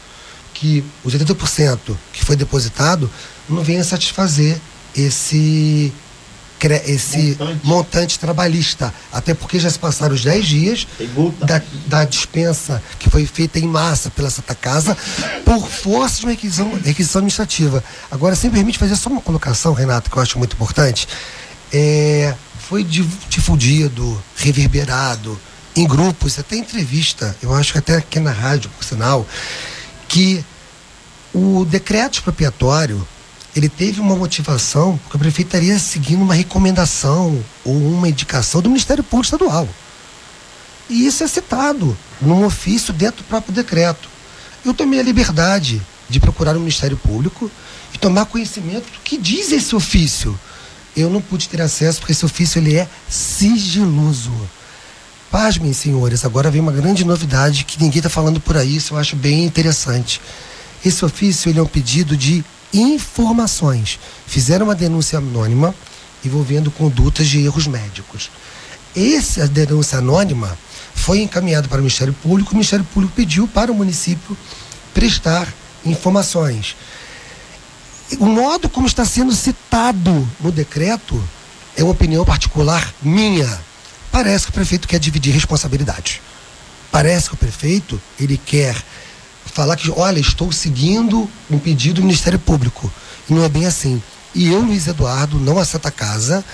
que 0.55 0.85
os 1.03 1.15
80% 1.15 1.97
que 2.13 2.25
foi 2.25 2.37
depositado 2.37 3.11
não 3.49 3.63
venha 3.63 3.83
satisfazer 3.83 4.61
esse 4.95 5.93
esse 6.87 7.37
montante. 7.39 7.67
montante. 7.67 8.19
trabalhista. 8.19 8.95
Até 9.13 9.35
porque 9.35 9.59
já 9.59 9.69
se 9.69 9.79
passaram 9.79 10.15
os 10.15 10.23
10 10.23 10.47
dias 10.47 10.87
da, 11.41 11.61
da, 11.87 12.05
dispensa 12.05 12.83
que 12.99 13.11
foi 13.11 13.27
feita 13.27 13.59
em 13.59 13.67
massa 13.67 14.11
pela 14.11 14.31
Santa 14.31 14.55
Casa 14.55 14.97
por 15.45 15.67
força 15.67 16.21
de 16.21 16.27
uma 16.27 16.31
requisição, 16.31 16.73
requisição 16.85 17.19
administrativa. 17.19 17.83
Agora, 18.11 18.37
se 18.37 18.47
me 18.47 18.55
permite 18.55 18.79
fazer 18.79 18.97
só 18.97 19.11
uma 19.11 19.21
colocação, 19.21 19.73
Renato, 19.73 20.11
que 20.11 20.17
eu 20.17 20.23
acho 20.23 20.39
muito 20.39 20.55
importante. 20.55 21.09
É, 21.73 22.35
foi 22.69 22.85
difundido, 22.85 24.23
reverberado, 24.37 25.39
em 25.75 25.87
grupos, 25.87 26.39
até 26.39 26.57
entrevista, 26.57 27.35
eu 27.43 27.55
acho 27.55 27.73
que 27.73 27.79
até 27.79 27.97
aqui 27.97 28.21
na 28.21 28.31
rádio, 28.31 28.71
por 28.71 28.85
sinal, 28.85 29.27
que 30.07 30.45
o 31.33 31.65
decreto 31.65 32.15
expropriatório 32.15 33.07
ele 33.55 33.69
teve 33.69 34.01
uma 34.01 34.17
motivação, 34.17 34.99
porque 35.03 35.17
a 35.17 35.21
prefeita 35.21 35.57
estaria 35.57 35.79
seguindo 35.79 36.23
uma 36.23 36.35
recomendação 36.35 37.43
ou 37.65 37.77
uma 37.77 38.09
indicação 38.09 38.63
do 38.63 38.69
Ministério 38.69 39.05
Público 39.05 39.35
Estadual. 39.35 39.69
E 40.89 41.07
isso 41.07 41.23
é 41.23 41.27
citado 41.27 41.97
num 42.21 42.45
ofício 42.45 42.93
dentro 42.93 43.23
do 43.23 43.29
próprio 43.29 43.53
decreto. 43.53 44.09
Eu 44.65 44.73
tomei 44.73 45.01
a 45.01 45.03
liberdade 45.03 45.83
de 46.09 46.21
procurar 46.21 46.57
o 46.57 46.61
Ministério 46.61 46.97
Público 46.97 47.51
e 47.95 47.99
tomar 47.99 48.27
conhecimento 48.27 48.91
do 48.91 49.01
que 49.01 49.19
diz 49.19 49.53
esse 49.53 49.75
ofício. 49.75 50.39
Eu 50.97 51.09
não 51.09 51.21
pude 51.21 51.49
ter 51.49 51.61
acesso 51.61 52.01
porque 52.01 52.13
esse 52.13 52.25
ofício 52.25 52.59
ele 52.59 52.77
é 52.77 52.89
sigiloso. 53.09 54.33
Pasmem, 55.31 55.73
senhores, 55.73 56.25
agora 56.25 56.51
vem 56.51 56.61
uma 56.61 56.73
grande 56.73 57.05
novidade 57.05 57.65
que 57.65 57.83
ninguém 57.83 57.99
está 58.01 58.11
falando 58.11 58.39
por 58.39 58.57
aí, 58.57 58.77
isso 58.77 58.93
eu 58.93 58.99
acho 58.99 59.17
bem 59.17 59.45
interessante. 59.45 60.21
Esse 60.85 61.05
ofício 61.05 61.49
ele 61.49 61.59
é 61.59 61.63
um 61.63 61.67
pedido 61.67 62.17
de 62.17 62.45
informações. 62.75 63.99
Fizeram 64.27 64.67
uma 64.67 64.75
denúncia 64.75 65.19
anônima 65.19 65.75
envolvendo 66.25 66.71
condutas 66.71 67.27
de 67.29 67.41
erros 67.41 67.67
médicos. 67.67 68.31
Essa 68.95 69.49
denúncia 69.49 69.99
anônima 69.99 70.57
foi 70.95 71.21
encaminhada 71.21 71.67
para 71.67 71.79
o 71.79 71.81
Ministério 71.81 72.13
Público, 72.13 72.51
o 72.51 72.55
Ministério 72.55 72.85
Público 72.85 73.15
pediu 73.17 73.49
para 73.49 73.73
o 73.73 73.75
município 73.75 74.37
prestar 74.93 75.49
informações. 75.85 76.77
O 78.19 78.27
modo 78.27 78.69
como 78.69 78.87
está 78.87 79.05
sendo 79.05 79.33
citado 79.33 80.29
no 80.41 80.53
decreto 80.53 81.23
é 81.77 81.83
uma 81.83 81.93
opinião 81.93 82.25
particular 82.25 82.93
minha. 83.03 83.61
Parece 84.11 84.45
que 84.45 84.51
o 84.51 84.55
prefeito 84.55 84.87
quer 84.87 84.99
dividir 84.99 85.33
responsabilidade. 85.33 86.21
Parece 86.91 87.29
que 87.29 87.35
o 87.35 87.39
prefeito 87.39 88.01
ele 88.21 88.37
quer 88.37 88.77
falar 89.47 89.77
que, 89.77 89.91
olha, 89.91 90.21
estou 90.21 90.53
seguindo 90.53 91.29
um 91.51 91.59
pedido 91.59 91.97
do 91.97 92.03
Ministério 92.03 92.39
Público. 92.39 92.93
E 93.29 93.33
não 93.33 93.43
é 93.43 93.49
bem 93.49 93.67
assim. 93.67 94.03
E 94.35 94.49
eu, 94.49 94.61
Luiz 94.61 94.87
Eduardo, 94.87 95.39
não 95.39 95.59
a 95.59 95.65
Santa 95.65 95.91
Casa, 95.91 96.45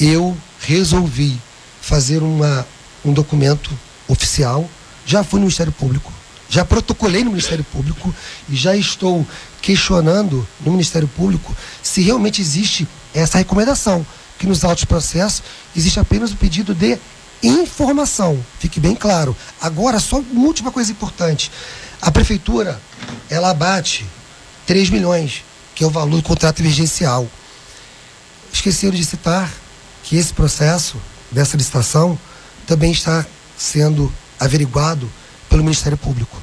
eu 0.00 0.36
resolvi 0.60 1.38
fazer 1.80 2.22
uma, 2.22 2.66
um 3.04 3.12
documento 3.12 3.70
oficial, 4.08 4.68
já 5.06 5.22
fui 5.22 5.38
no 5.38 5.46
Ministério 5.46 5.72
Público, 5.72 6.12
já 6.48 6.64
protocolei 6.64 7.24
no 7.24 7.30
Ministério 7.30 7.64
Público 7.64 8.14
e 8.48 8.56
já 8.56 8.76
estou 8.76 9.26
questionando 9.64 10.46
no 10.60 10.72
Ministério 10.72 11.08
Público 11.08 11.56
se 11.82 12.02
realmente 12.02 12.38
existe 12.38 12.86
essa 13.14 13.38
recomendação, 13.38 14.06
que 14.38 14.46
nos 14.46 14.62
autos 14.62 14.84
processos 14.84 15.42
existe 15.74 15.98
apenas 15.98 16.32
o 16.32 16.36
pedido 16.36 16.74
de 16.74 16.98
informação. 17.42 18.44
Fique 18.58 18.78
bem 18.78 18.94
claro. 18.94 19.34
Agora, 19.62 19.98
só 19.98 20.18
uma 20.18 20.46
última 20.46 20.70
coisa 20.70 20.92
importante. 20.92 21.50
A 22.02 22.10
prefeitura, 22.10 22.78
ela 23.30 23.48
abate 23.48 24.04
3 24.66 24.90
milhões, 24.90 25.42
que 25.74 25.82
é 25.82 25.86
o 25.86 25.90
valor 25.90 26.16
do 26.16 26.22
contrato 26.22 26.60
emergencial. 26.60 27.26
esqueceram 28.52 28.94
de 28.94 29.04
citar 29.04 29.50
que 30.02 30.16
esse 30.16 30.34
processo 30.34 30.98
dessa 31.32 31.56
licitação 31.56 32.18
também 32.66 32.92
está 32.92 33.24
sendo 33.56 34.12
averiguado 34.38 35.10
pelo 35.48 35.64
Ministério 35.64 35.96
Público. 35.96 36.36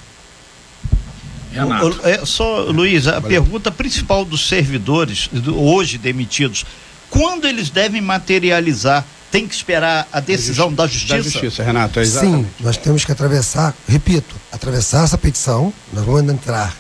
Renato. 1.52 1.88
O, 1.88 2.08
é, 2.08 2.26
só, 2.26 2.62
Luiz, 2.64 3.08
a 3.08 3.20
Valeu. 3.20 3.30
pergunta 3.30 3.72
principal 3.72 4.24
dos 4.24 4.48
servidores, 4.48 5.30
hoje 5.48 5.98
demitidos, 5.98 6.66
quando 7.10 7.46
eles 7.48 7.70
devem 7.70 8.02
materializar? 8.02 9.06
Tem 9.30 9.48
que 9.48 9.56
esperar 9.56 10.10
a 10.12 10.20
decisão 10.20 10.74
da 10.74 10.86
justiça? 10.86 11.16
Da 11.16 11.22
justiça, 11.22 11.64
Renato, 11.64 12.02
é 12.02 12.06
Sim, 12.06 12.46
nós 12.60 12.76
temos 12.76 13.06
que 13.06 13.14
atravessar, 13.14 13.74
repito, 13.88 14.36
atravessar 14.52 15.06
essa 15.06 15.18
petição, 15.18 15.74
nós 15.94 16.04
vamos 16.04 16.30
entrar 16.34 16.76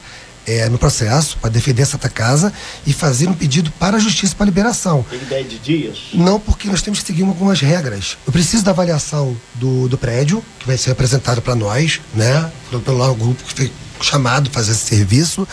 é, 0.45 0.67
no 0.69 0.77
processo 0.77 1.37
para 1.37 1.49
defender 1.49 1.85
Santa 1.85 2.09
Casa 2.09 2.51
e 2.85 2.93
fazer 2.93 3.27
um 3.27 3.33
pedido 3.33 3.71
para 3.79 3.97
a 3.97 3.99
justiça 3.99 4.35
para 4.35 4.45
liberação. 4.45 5.05
Tem 5.09 5.21
ideia 5.21 5.43
de 5.43 5.59
dias? 5.59 5.97
Não, 6.13 6.39
porque 6.39 6.67
nós 6.67 6.81
temos 6.81 6.99
que 6.99 7.05
seguir 7.05 7.23
algumas 7.23 7.61
regras. 7.61 8.17
Eu 8.25 8.33
preciso 8.33 8.63
da 8.63 8.71
avaliação 8.71 9.35
do, 9.55 9.87
do 9.87 9.97
prédio, 9.97 10.43
que 10.59 10.67
vai 10.67 10.77
ser 10.77 10.91
apresentado 10.91 11.41
para 11.41 11.55
nós, 11.55 12.01
né? 12.13 12.51
Pelo, 12.69 12.81
pelo 12.81 13.15
grupo 13.15 13.43
que 13.43 13.53
foi 13.53 13.71
chamado 14.03 14.49
fazer 14.49 14.71
esse 14.71 14.85
serviço. 14.85 15.47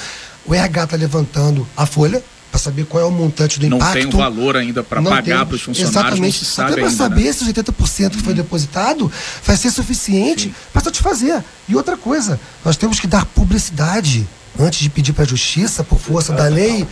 O 0.46 0.54
RH 0.54 0.84
está 0.84 0.96
levantando 0.96 1.66
a 1.76 1.84
folha 1.86 2.22
para 2.50 2.58
saber 2.58 2.84
qual 2.86 3.02
é 3.02 3.06
o 3.06 3.10
montante 3.10 3.60
do 3.60 3.68
não 3.68 3.76
impacto. 3.76 3.94
Não 3.94 4.10
tem 4.10 4.20
um 4.20 4.22
valor 4.22 4.56
ainda 4.56 4.82
para 4.82 5.02
pagar 5.02 5.46
para 5.46 5.54
os 5.54 5.62
funcionários. 5.62 6.18
Exatamente. 6.18 6.60
Até 6.60 6.80
para 6.80 6.90
saber 6.90 7.24
né? 7.24 7.32
se 7.32 7.42
os 7.42 7.48
80% 7.48 8.10
que 8.10 8.22
foi 8.22 8.34
depositado 8.34 9.10
vai 9.44 9.56
ser 9.56 9.70
suficiente 9.70 10.52
para 10.72 10.82
satisfazer. 10.82 11.42
E 11.68 11.76
outra 11.76 11.96
coisa, 11.96 12.40
nós 12.64 12.76
temos 12.76 12.98
que 12.98 13.06
dar 13.06 13.24
publicidade 13.26 14.26
antes 14.58 14.80
de 14.80 14.90
pedir 14.90 15.12
para 15.12 15.24
a 15.24 15.26
justiça, 15.26 15.84
por 15.84 15.98
força 15.98 16.32
da 16.32 16.48
lei, 16.48 16.86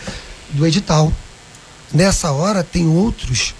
do 0.51 0.65
edital. 0.65 1.11
Nessa 1.91 2.31
hora, 2.31 2.63
tem 2.63 2.87
outros 2.87 3.53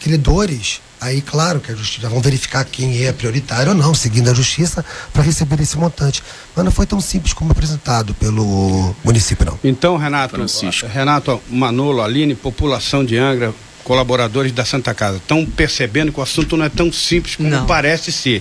credores. 0.00 0.80
Aí, 1.02 1.20
claro, 1.20 1.58
que 1.58 1.72
a 1.72 1.74
justiça 1.74 2.08
vão 2.08 2.20
verificar 2.20 2.64
quem 2.64 3.04
é 3.04 3.12
prioritário 3.12 3.70
ou 3.70 3.74
não, 3.74 3.92
seguindo 3.92 4.30
a 4.30 4.34
justiça, 4.34 4.84
para 5.12 5.20
receber 5.20 5.60
esse 5.60 5.76
montante. 5.76 6.22
Mas 6.54 6.64
não 6.64 6.70
foi 6.70 6.86
tão 6.86 7.00
simples 7.00 7.32
como 7.32 7.50
apresentado 7.50 8.14
pelo 8.14 8.94
município, 9.02 9.44
não. 9.44 9.58
Então, 9.64 9.96
Renato, 9.96 10.36
Francisco. 10.36 10.86
Renato 10.86 11.42
Manolo, 11.50 12.02
Aline, 12.02 12.36
população 12.36 13.04
de 13.04 13.16
Angra, 13.16 13.52
colaboradores 13.82 14.52
da 14.52 14.64
Santa 14.64 14.94
Casa, 14.94 15.16
estão 15.16 15.44
percebendo 15.44 16.12
que 16.12 16.20
o 16.20 16.22
assunto 16.22 16.56
não 16.56 16.64
é 16.64 16.68
tão 16.68 16.92
simples 16.92 17.34
como 17.34 17.48
não. 17.48 17.66
parece 17.66 18.12
ser. 18.12 18.40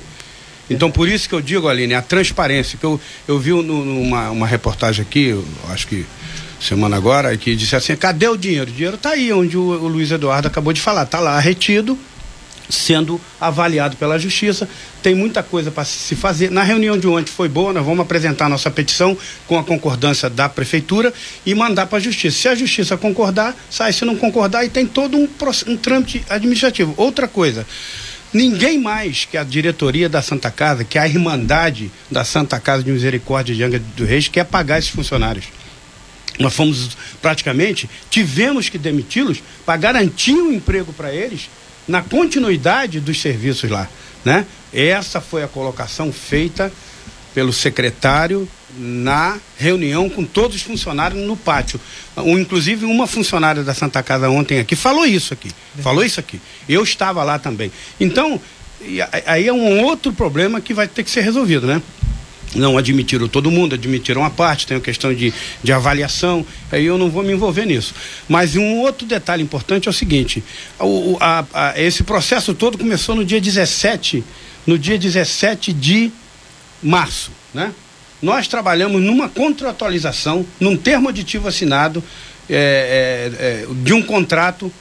Então, 0.69 0.91
por 0.91 1.09
isso 1.09 1.27
que 1.27 1.33
eu 1.33 1.41
digo, 1.41 1.67
Aline, 1.67 1.95
a 1.95 2.01
transparência, 2.03 2.77
que 2.77 2.85
eu, 2.85 3.01
eu 3.27 3.39
vi 3.39 3.49
numa 3.49 4.29
uma 4.29 4.45
reportagem 4.45 5.01
aqui, 5.01 5.35
acho 5.69 5.87
que 5.87 6.05
semana 6.59 6.95
agora, 6.95 7.35
que 7.35 7.55
disse 7.55 7.75
assim, 7.75 7.95
cadê 7.95 8.27
o 8.27 8.37
dinheiro? 8.37 8.69
O 8.69 8.73
dinheiro 8.73 8.97
está 8.97 9.09
aí, 9.09 9.33
onde 9.33 9.57
o, 9.57 9.61
o 9.61 9.87
Luiz 9.87 10.11
Eduardo 10.11 10.47
acabou 10.47 10.71
de 10.71 10.79
falar, 10.79 11.03
está 11.03 11.19
lá 11.19 11.39
retido, 11.39 11.97
sendo 12.71 13.19
avaliado 13.39 13.97
pela 13.97 14.17
justiça. 14.17 14.67
Tem 15.03 15.13
muita 15.13 15.43
coisa 15.43 15.69
para 15.69 15.85
se 15.85 16.15
fazer. 16.15 16.49
Na 16.49 16.63
reunião 16.63 16.97
de 16.97 17.07
ontem 17.07 17.31
foi 17.31 17.49
boa, 17.49 17.73
nós 17.73 17.85
vamos 17.85 18.01
apresentar 18.01 18.49
nossa 18.49 18.71
petição 18.71 19.17
com 19.47 19.57
a 19.57 19.63
concordância 19.63 20.29
da 20.29 20.47
prefeitura 20.47 21.13
e 21.45 21.53
mandar 21.53 21.87
para 21.87 21.97
a 21.97 22.01
justiça. 22.01 22.37
Se 22.37 22.47
a 22.47 22.55
justiça 22.55 22.97
concordar, 22.97 23.55
sai. 23.69 23.93
Se 23.93 24.05
não 24.05 24.15
concordar, 24.15 24.63
e 24.63 24.69
tem 24.69 24.85
todo 24.85 25.17
um, 25.17 25.27
um 25.67 25.77
trâmite 25.77 26.23
administrativo. 26.29 26.93
Outra 26.97 27.27
coisa. 27.27 27.65
Ninguém 28.33 28.79
mais 28.79 29.25
que 29.25 29.37
a 29.37 29.43
diretoria 29.43 30.07
da 30.07 30.21
Santa 30.21 30.49
Casa, 30.49 30.85
que 30.85 30.97
a 30.97 31.05
Irmandade 31.05 31.91
da 32.09 32.23
Santa 32.23 32.59
Casa 32.61 32.81
de 32.81 32.89
Misericórdia 32.89 33.53
de 33.53 33.61
Angra 33.61 33.81
do 33.97 34.05
Reis, 34.05 34.29
quer 34.29 34.45
pagar 34.45 34.79
esses 34.79 34.89
funcionários. 34.89 35.45
Nós 36.39 36.53
fomos, 36.53 36.97
praticamente, 37.21 37.89
tivemos 38.09 38.69
que 38.69 38.77
demiti-los 38.77 39.43
para 39.65 39.77
garantir 39.77 40.33
um 40.33 40.53
emprego 40.53 40.93
para 40.93 41.13
eles 41.13 41.49
na 41.91 42.01
continuidade 42.01 42.99
dos 42.99 43.21
serviços 43.21 43.69
lá. 43.69 43.87
Né? 44.23 44.45
Essa 44.73 45.19
foi 45.19 45.43
a 45.43 45.47
colocação 45.47 46.11
feita 46.11 46.71
pelo 47.33 47.51
secretário 47.51 48.47
na 48.77 49.37
reunião 49.57 50.09
com 50.09 50.23
todos 50.23 50.55
os 50.55 50.61
funcionários 50.61 51.21
no 51.21 51.35
pátio. 51.35 51.79
Um, 52.17 52.39
inclusive, 52.39 52.85
uma 52.85 53.05
funcionária 53.05 53.63
da 53.63 53.73
Santa 53.73 54.01
Casa 54.01 54.29
ontem 54.29 54.59
aqui 54.59 54.75
falou 54.75 55.05
isso 55.05 55.33
aqui. 55.33 55.51
Falou 55.81 56.03
isso 56.03 56.19
aqui. 56.19 56.39
Eu 56.67 56.83
estava 56.83 57.23
lá 57.23 57.37
também. 57.37 57.71
Então, 57.99 58.39
aí 59.25 59.47
é 59.47 59.53
um 59.53 59.83
outro 59.83 60.13
problema 60.13 60.61
que 60.61 60.73
vai 60.73 60.87
ter 60.87 61.03
que 61.03 61.11
ser 61.11 61.21
resolvido, 61.21 61.67
né? 61.67 61.81
Não 62.53 62.77
admitiram 62.77 63.27
todo 63.27 63.49
mundo, 63.49 63.75
admitiram 63.75 64.25
a 64.25 64.29
parte, 64.29 64.67
tem 64.67 64.75
a 64.75 64.81
questão 64.81 65.13
de, 65.13 65.33
de 65.63 65.71
avaliação, 65.71 66.45
aí 66.71 66.85
eu 66.85 66.97
não 66.97 67.09
vou 67.09 67.23
me 67.23 67.31
envolver 67.31 67.65
nisso. 67.65 67.93
Mas 68.27 68.55
um 68.55 68.79
outro 68.79 69.07
detalhe 69.07 69.41
importante 69.41 69.87
é 69.87 69.91
o 69.91 69.93
seguinte: 69.93 70.43
o, 70.79 71.17
a, 71.19 71.45
a, 71.53 71.81
esse 71.81 72.03
processo 72.03 72.53
todo 72.53 72.77
começou 72.77 73.15
no 73.15 73.23
dia 73.23 73.39
17, 73.39 74.23
no 74.67 74.77
dia 74.77 74.97
17 74.97 75.71
de 75.71 76.11
março, 76.83 77.31
né? 77.53 77.71
nós 78.21 78.47
trabalhamos 78.47 79.01
numa 79.01 79.27
contratualização, 79.27 80.45
num 80.59 80.77
termo 80.77 81.09
aditivo 81.09 81.47
assinado 81.47 82.03
é, 82.49 83.31
é, 83.39 83.45
é, 83.45 83.67
de 83.83 83.93
um 83.93 84.01
contrato 84.01 84.71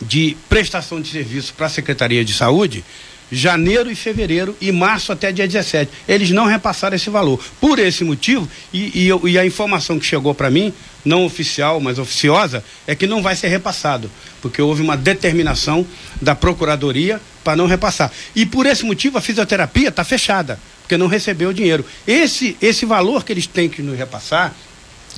de 0.00 0.36
prestação 0.48 1.00
de 1.00 1.08
serviço 1.08 1.52
para 1.54 1.66
a 1.66 1.70
Secretaria 1.70 2.24
de 2.24 2.32
Saúde, 2.32 2.84
janeiro 3.30 3.90
e 3.90 3.94
fevereiro 3.94 4.56
e 4.60 4.72
março 4.72 5.12
até 5.12 5.30
dia 5.32 5.46
17. 5.46 5.90
Eles 6.08 6.30
não 6.30 6.46
repassaram 6.46 6.96
esse 6.96 7.10
valor. 7.10 7.42
Por 7.60 7.78
esse 7.78 8.04
motivo, 8.04 8.48
e, 8.72 9.08
e, 9.08 9.30
e 9.30 9.38
a 9.38 9.46
informação 9.46 9.98
que 9.98 10.06
chegou 10.06 10.34
para 10.34 10.50
mim, 10.50 10.72
não 11.04 11.24
oficial, 11.24 11.80
mas 11.80 11.98
oficiosa, 11.98 12.64
é 12.86 12.94
que 12.94 13.06
não 13.06 13.22
vai 13.22 13.36
ser 13.36 13.48
repassado, 13.48 14.10
porque 14.42 14.60
houve 14.60 14.82
uma 14.82 14.96
determinação 14.96 15.86
da 16.20 16.34
Procuradoria 16.34 17.20
para 17.44 17.56
não 17.56 17.66
repassar. 17.66 18.10
E 18.34 18.44
por 18.44 18.66
esse 18.66 18.84
motivo 18.84 19.18
a 19.18 19.20
fisioterapia 19.20 19.88
está 19.88 20.04
fechada 20.04 20.58
porque 20.88 20.96
não 20.96 21.06
recebeu 21.06 21.50
o 21.50 21.54
dinheiro. 21.54 21.84
Esse, 22.06 22.56
esse 22.62 22.86
valor 22.86 23.22
que 23.22 23.30
eles 23.30 23.46
têm 23.46 23.68
que 23.68 23.82
nos 23.82 23.98
repassar 23.98 24.54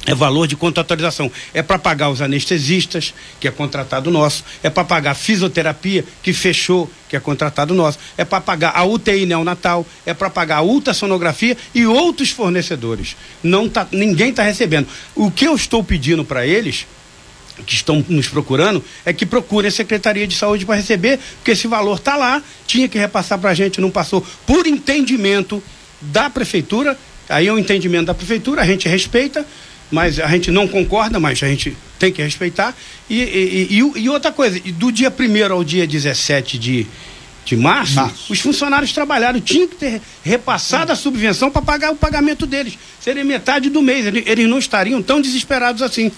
é 0.06 0.14
valor 0.14 0.46
de 0.46 0.56
contratualização. 0.56 1.30
É 1.52 1.62
para 1.62 1.78
pagar 1.78 2.10
os 2.10 2.22
anestesistas, 2.22 3.12
que 3.38 3.46
é 3.46 3.50
contratado 3.50 4.10
nosso. 4.10 4.44
É 4.62 4.70
para 4.70 4.84
pagar 4.84 5.10
a 5.10 5.14
fisioterapia, 5.14 6.04
que 6.22 6.32
fechou, 6.32 6.90
que 7.08 7.16
é 7.16 7.20
contratado 7.20 7.74
nosso. 7.74 7.98
É 8.16 8.24
para 8.24 8.40
pagar 8.40 8.72
a 8.74 8.84
UTI 8.84 9.26
neonatal. 9.26 9.86
É 10.06 10.14
para 10.14 10.30
pagar 10.30 10.58
a 10.58 10.62
ultrassonografia 10.62 11.56
e 11.74 11.86
outros 11.86 12.30
fornecedores. 12.30 13.16
Não 13.42 13.68
tá, 13.68 13.86
ninguém 13.92 14.30
está 14.30 14.42
recebendo. 14.42 14.88
O 15.14 15.30
que 15.30 15.46
eu 15.46 15.54
estou 15.54 15.84
pedindo 15.84 16.24
para 16.24 16.46
eles 16.46 16.86
que 17.66 17.74
estão 17.74 18.02
nos 18.08 18.26
procurando 18.26 18.82
é 19.04 19.12
que 19.12 19.26
procurem 19.26 19.68
a 19.68 19.72
Secretaria 19.72 20.26
de 20.26 20.34
Saúde 20.34 20.64
para 20.64 20.76
receber, 20.76 21.18
porque 21.36 21.50
esse 21.50 21.66
valor 21.66 21.98
está 21.98 22.16
lá, 22.16 22.42
tinha 22.66 22.88
que 22.88 22.98
repassar 22.98 23.38
para 23.38 23.50
a 23.50 23.54
gente, 23.54 23.82
não 23.82 23.90
passou 23.90 24.26
por 24.46 24.66
entendimento 24.66 25.62
da 26.00 26.30
prefeitura. 26.30 26.98
Aí 27.28 27.46
é 27.46 27.52
o 27.52 27.56
um 27.56 27.58
entendimento 27.58 28.06
da 28.06 28.14
prefeitura, 28.14 28.62
a 28.62 28.66
gente 28.66 28.88
respeita, 28.88 29.46
mas 29.90 30.18
a 30.20 30.28
gente 30.28 30.50
não 30.50 30.68
concorda, 30.68 31.18
mas 31.18 31.42
a 31.42 31.48
gente 31.48 31.76
tem 31.98 32.12
que 32.12 32.22
respeitar. 32.22 32.74
E, 33.08 33.20
e, 33.20 33.68
e, 33.70 34.02
e 34.02 34.08
outra 34.08 34.30
coisa, 34.30 34.60
do 34.60 34.92
dia 34.92 35.12
1 35.12 35.52
ao 35.52 35.64
dia 35.64 35.86
17 35.86 36.58
de, 36.58 36.86
de 37.44 37.56
março, 37.56 37.96
março, 37.96 38.32
os 38.32 38.40
funcionários 38.40 38.92
trabalharam, 38.92 39.40
tinham 39.40 39.68
que 39.68 39.76
ter 39.76 40.00
repassado 40.22 40.92
a 40.92 40.96
subvenção 40.96 41.50
para 41.50 41.62
pagar 41.62 41.90
o 41.90 41.96
pagamento 41.96 42.46
deles. 42.46 42.78
Seria 43.00 43.24
metade 43.24 43.68
do 43.68 43.82
mês, 43.82 44.06
eles 44.06 44.48
não 44.48 44.58
estariam 44.58 45.02
tão 45.02 45.20
desesperados 45.20 45.82
assim. 45.82 46.12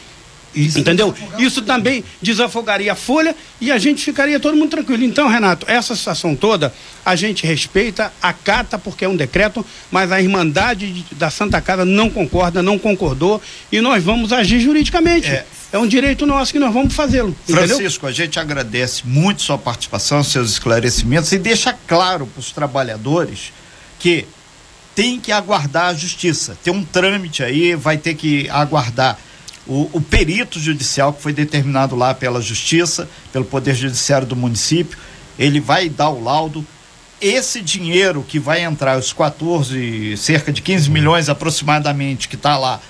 Isso 0.55 0.79
Entendeu? 0.79 1.15
Isso 1.39 1.63
também 1.63 2.05
desafogaria 2.21 2.93
a 2.93 2.97
folha 2.97 3.35
e 3.61 3.71
a 3.71 3.79
gente 3.79 4.05
ficaria 4.05 4.39
todo 4.39 4.57
mundo 4.57 4.71
tranquilo. 4.71 5.03
Então, 5.03 5.29
Renato, 5.29 5.67
essa 5.69 5.97
situação 5.97 6.37
toda 6.37 6.73
a 7.05 7.17
gente 7.17 7.47
respeita, 7.47 8.13
acata 8.21 8.79
porque 8.79 9.05
é 9.05 9.09
um 9.09 9.17
decreto, 9.17 9.65
mas 9.91 10.13
a 10.13 10.21
Irmandade 10.21 11.05
da 11.13 11.31
Santa 11.31 11.61
Casa 11.61 11.85
não 11.85 12.11
concorda, 12.11 12.63
não 12.63 12.79
concordou 12.79 13.41
e 13.71 13.81
nós 13.81 14.03
vamos 14.05 14.33
agir 14.33 14.61
juridicamente. 14.61 15.29
É, 15.29 15.47
é 15.73 15.79
um 15.79 15.87
direito 15.87 16.27
nosso 16.27 16.53
que 16.53 16.59
nós 16.59 16.73
vamos 16.73 16.95
fazê-lo. 16.95 17.35
Francisco, 17.49 18.07
a 18.07 18.13
gente 18.13 18.39
agradece 18.39 19.03
muito 19.07 19.43
sua 19.43 19.57
participação, 19.59 20.23
seus 20.23 20.51
esclarecimentos 20.51 21.33
e 21.33 21.39
deixa 21.39 21.73
claro 21.87 22.27
para 22.27 22.41
os 22.41 22.53
trabalhadores 22.53 23.53
que 23.99 24.27
tem 24.95 25.19
que 25.19 25.33
aguardar 25.33 25.87
a 25.87 25.95
justiça. 25.95 26.57
Tem 26.63 26.73
um 26.73 26.85
trâmite 26.85 27.43
aí, 27.43 27.75
vai 27.75 27.97
ter 27.97 28.15
que 28.15 28.49
aguardar 28.51 29.19
o, 29.67 29.89
o 29.93 30.01
perito 30.01 30.59
judicial 30.59 31.13
que 31.13 31.23
foi 31.23 31.33
determinado 31.33 31.95
lá 31.95 32.15
pela 32.15 32.41
Justiça, 32.41 33.09
pelo 33.33 33.45
Poder 33.45 33.75
Judiciário 33.75 34.27
do 34.27 34.37
município, 34.37 34.99
ele 35.39 35.61
vai 35.61 35.89
dar 35.89 36.11
o 36.11 36.23
laudo. 36.23 36.67
Esse 37.21 37.61
dinheiro 37.61 38.25
que 38.27 38.39
vai 38.39 38.63
entrar, 38.63 38.99
os 38.99 39.13
14, 39.13 40.17
cerca 40.17 40.53
de 40.53 40.61
15 40.61 40.91
milhões 40.91 41.29
aproximadamente, 41.29 42.29
que 42.29 42.35
está 42.35 42.59
lá, 42.59 42.81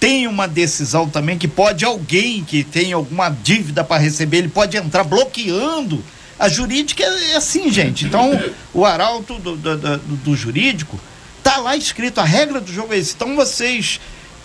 tem 0.00 0.26
uma 0.26 0.48
decisão 0.48 1.08
também 1.08 1.36
que 1.36 1.46
pode 1.48 1.84
alguém 1.84 2.42
que 2.42 2.64
tem 2.64 2.92
alguma 2.92 3.28
dívida 3.28 3.84
para 3.84 4.00
receber, 4.00 4.38
ele 4.38 4.48
pode 4.48 4.76
entrar 4.76 5.04
bloqueando. 5.04 6.02
A 6.38 6.48
jurídica 6.48 7.04
é, 7.04 7.32
é 7.32 7.36
assim, 7.36 7.70
gente. 7.70 8.06
Então, 8.06 8.30
o 8.72 8.84
arauto 8.84 9.38
do, 9.38 9.56
do, 9.56 9.76
do, 9.76 9.98
do 9.98 10.36
jurídico 10.36 10.98
tá 11.42 11.58
lá 11.58 11.76
escrito, 11.76 12.20
a 12.20 12.24
regra 12.24 12.60
do 12.60 12.72
jogo 12.72 12.92
é 12.94 12.98
isso. 12.98 13.14
Então, 13.14 13.36
vocês 13.36 14.00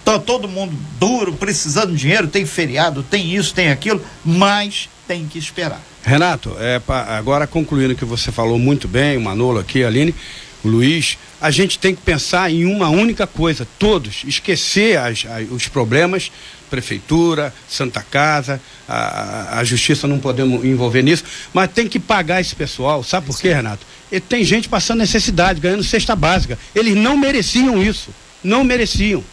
Tá 0.09 0.17
todo 0.17 0.47
mundo 0.47 0.75
duro, 0.99 1.33
precisando 1.33 1.91
de 1.91 1.99
dinheiro, 1.99 2.27
tem 2.27 2.43
feriado, 2.43 3.03
tem 3.03 3.35
isso, 3.35 3.53
tem 3.53 3.69
aquilo, 3.69 4.03
mas 4.25 4.89
tem 5.07 5.27
que 5.27 5.37
esperar. 5.37 5.79
Renato, 6.01 6.55
é, 6.57 6.81
agora 7.15 7.45
concluindo 7.45 7.93
o 7.93 7.95
que 7.95 8.05
você 8.05 8.31
falou 8.31 8.57
muito 8.57 8.87
bem, 8.87 9.17
o 9.17 9.21
Manolo 9.21 9.59
aqui, 9.59 9.83
a 9.83 9.87
Aline, 9.87 10.15
o 10.63 10.67
Luiz, 10.67 11.15
a 11.39 11.51
gente 11.51 11.77
tem 11.77 11.93
que 11.93 12.01
pensar 12.01 12.49
em 12.51 12.65
uma 12.65 12.89
única 12.89 13.27
coisa, 13.27 13.67
todos, 13.77 14.23
esquecer 14.25 14.97
as, 14.97 15.27
as, 15.27 15.47
os 15.51 15.67
problemas, 15.67 16.31
prefeitura, 16.71 17.53
Santa 17.69 18.01
Casa, 18.01 18.59
a, 18.87 19.59
a, 19.59 19.63
justiça 19.63 20.07
não 20.07 20.17
podemos 20.17 20.65
envolver 20.65 21.03
nisso, 21.03 21.23
mas 21.53 21.71
tem 21.71 21.87
que 21.87 21.99
pagar 21.99 22.41
esse 22.41 22.55
pessoal, 22.55 23.03
sabe 23.03 23.27
por 23.27 23.39
quê, 23.39 23.53
Renato? 23.53 23.85
E 24.11 24.19
tem 24.19 24.43
gente 24.43 24.67
passando 24.67 24.97
necessidade, 25.01 25.59
ganhando 25.59 25.83
cesta 25.83 26.15
básica. 26.15 26.57
Eles 26.73 26.95
não 26.95 27.15
mereciam 27.15 27.79
isso, 27.79 28.09
não 28.43 28.63
mereciam. 28.63 29.23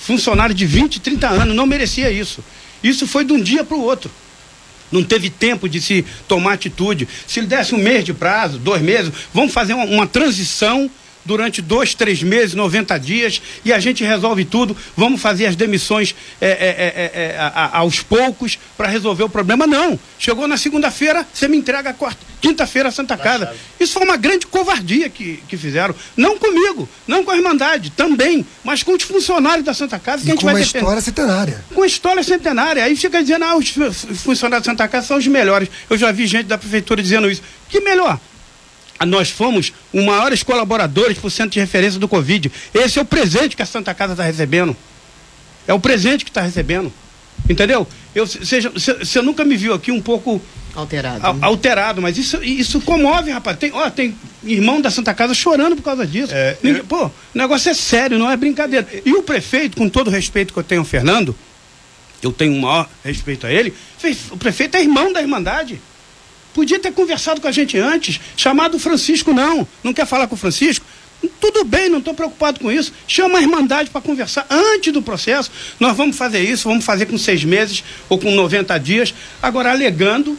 Funcionário 0.00 0.54
de 0.54 0.66
20, 0.66 1.00
30 1.00 1.28
anos 1.28 1.54
não 1.54 1.66
merecia 1.66 2.10
isso. 2.10 2.42
Isso 2.82 3.06
foi 3.06 3.24
de 3.24 3.32
um 3.32 3.40
dia 3.40 3.64
para 3.64 3.76
o 3.76 3.82
outro 3.82 4.10
não 4.90 5.04
teve 5.04 5.30
tempo 5.30 5.68
de 5.68 5.80
se 5.80 6.04
tomar 6.26 6.54
atitude. 6.54 7.08
Se 7.26 7.40
ele 7.40 7.46
desse 7.46 7.74
um 7.74 7.78
mês 7.78 8.04
de 8.04 8.12
prazo, 8.12 8.58
dois 8.58 8.82
meses, 8.82 9.12
vamos 9.32 9.52
fazer 9.52 9.74
uma, 9.74 9.84
uma 9.84 10.06
transição 10.06 10.90
durante 11.24 11.60
dois, 11.60 11.94
três 11.94 12.22
meses, 12.22 12.54
90 12.54 12.98
dias, 12.98 13.40
e 13.64 13.72
a 13.72 13.78
gente 13.78 14.04
resolve 14.04 14.44
tudo. 14.44 14.76
Vamos 14.96 15.20
fazer 15.20 15.46
as 15.46 15.56
demissões 15.56 16.14
é, 16.40 16.48
é, 16.48 16.50
é, 16.50 17.34
é 17.34 17.38
a, 17.38 17.46
a, 17.46 17.78
aos 17.78 18.00
poucos 18.00 18.58
para 18.76 18.88
resolver 18.88 19.24
o 19.24 19.28
problema. 19.28 19.66
Não. 19.66 19.98
Chegou 20.18 20.46
na 20.46 20.56
segunda-feira, 20.56 21.26
você 21.32 21.48
me 21.48 21.56
entrega 21.56 21.90
a 21.90 21.92
quarta, 21.92 22.20
quinta-feira 22.40 22.88
a 22.88 22.92
Santa 22.92 23.16
Casa. 23.16 23.54
Isso 23.78 23.94
foi 23.94 24.04
uma 24.04 24.16
grande 24.16 24.46
covardia 24.46 25.08
que, 25.08 25.42
que 25.48 25.56
fizeram. 25.56 25.94
Não 26.16 26.38
comigo, 26.38 26.88
não 27.06 27.24
com 27.24 27.30
a 27.30 27.36
Irmandade, 27.36 27.90
também, 27.90 28.44
mas 28.64 28.82
com 28.82 28.92
os 28.92 29.02
funcionários 29.02 29.64
da 29.64 29.74
Santa 29.74 29.98
Casa. 29.98 30.22
Que 30.22 30.28
e 30.28 30.30
a 30.30 30.32
gente 30.32 30.40
com 30.40 30.46
vai 30.46 30.54
uma 30.54 30.60
defender. 30.60 30.78
história 30.78 31.00
centenária. 31.00 31.64
Com 31.74 31.84
história 31.84 32.22
centenária. 32.22 32.84
Aí 32.84 32.96
fica 32.96 33.22
dizendo, 33.22 33.44
ah, 33.44 33.56
os 33.56 33.70
funcionários 34.22 34.66
da 34.66 34.72
Santa 34.72 34.88
Casa 34.88 35.06
são 35.06 35.18
os 35.18 35.26
melhores. 35.26 35.68
Eu 35.88 35.96
já 35.96 36.10
vi 36.12 36.26
gente 36.26 36.46
da 36.46 36.58
prefeitura 36.58 37.02
dizendo 37.02 37.30
isso. 37.30 37.42
Que 37.68 37.80
melhor? 37.80 38.18
Nós 39.06 39.30
fomos 39.30 39.72
os 39.92 40.04
maiores 40.04 40.42
colaboradores 40.42 41.18
para 41.18 41.26
o 41.26 41.30
centro 41.30 41.52
de 41.52 41.60
referência 41.60 41.98
do 41.98 42.08
Covid. 42.08 42.50
Esse 42.74 42.98
é 42.98 43.02
o 43.02 43.04
presente 43.04 43.56
que 43.56 43.62
a 43.62 43.66
Santa 43.66 43.94
Casa 43.94 44.12
está 44.12 44.24
recebendo. 44.24 44.76
É 45.66 45.74
o 45.74 45.80
presente 45.80 46.24
que 46.24 46.30
está 46.30 46.42
recebendo. 46.42 46.92
Entendeu? 47.48 47.86
Eu, 48.14 48.26
seja, 48.26 48.70
você 48.70 49.22
nunca 49.22 49.44
me 49.44 49.56
viu 49.56 49.72
aqui 49.72 49.90
um 49.90 50.00
pouco 50.00 50.40
alterado. 50.74 51.26
A, 51.26 51.46
alterado, 51.46 52.02
mas 52.02 52.18
isso, 52.18 52.42
isso 52.42 52.80
comove, 52.80 53.30
rapaz. 53.30 53.56
Tem, 53.58 53.72
ó, 53.72 53.88
tem 53.88 54.14
irmão 54.44 54.80
da 54.80 54.90
Santa 54.90 55.14
Casa 55.14 55.32
chorando 55.34 55.76
por 55.76 55.82
causa 55.82 56.06
disso. 56.06 56.32
É, 56.34 56.56
Ninguém, 56.62 56.80
eu... 56.80 56.86
Pô, 56.86 57.06
o 57.06 57.12
negócio 57.34 57.70
é 57.70 57.74
sério, 57.74 58.18
não 58.18 58.30
é 58.30 58.36
brincadeira. 58.36 58.86
E 59.04 59.12
o 59.12 59.22
prefeito, 59.22 59.76
com 59.76 59.88
todo 59.88 60.08
o 60.08 60.10
respeito 60.10 60.52
que 60.52 60.58
eu 60.58 60.64
tenho 60.64 60.80
ao 60.82 60.86
Fernando, 60.86 61.34
eu 62.22 62.32
tenho 62.32 62.54
o 62.54 62.60
maior 62.60 62.88
respeito 63.04 63.46
a 63.46 63.52
ele, 63.52 63.72
o 64.30 64.36
prefeito 64.36 64.76
é 64.76 64.82
irmão 64.82 65.12
da 65.12 65.20
Irmandade. 65.20 65.80
Podia 66.54 66.78
ter 66.78 66.92
conversado 66.92 67.40
com 67.40 67.48
a 67.48 67.52
gente 67.52 67.78
antes, 67.78 68.20
chamado 68.36 68.76
o 68.76 68.80
Francisco, 68.80 69.32
não. 69.32 69.66
Não 69.82 69.92
quer 69.92 70.06
falar 70.06 70.26
com 70.26 70.34
o 70.34 70.38
Francisco? 70.38 70.84
Tudo 71.40 71.64
bem, 71.64 71.88
não 71.88 71.98
estou 71.98 72.14
preocupado 72.14 72.60
com 72.60 72.72
isso. 72.72 72.92
Chama 73.06 73.38
a 73.38 73.42
Irmandade 73.42 73.90
para 73.90 74.00
conversar 74.00 74.46
antes 74.48 74.92
do 74.92 75.02
processo. 75.02 75.50
Nós 75.78 75.96
vamos 75.96 76.16
fazer 76.16 76.40
isso, 76.40 76.68
vamos 76.68 76.84
fazer 76.84 77.06
com 77.06 77.18
seis 77.18 77.44
meses 77.44 77.84
ou 78.08 78.18
com 78.18 78.30
90 78.30 78.78
dias. 78.78 79.14
Agora, 79.42 79.70
alegando 79.70 80.38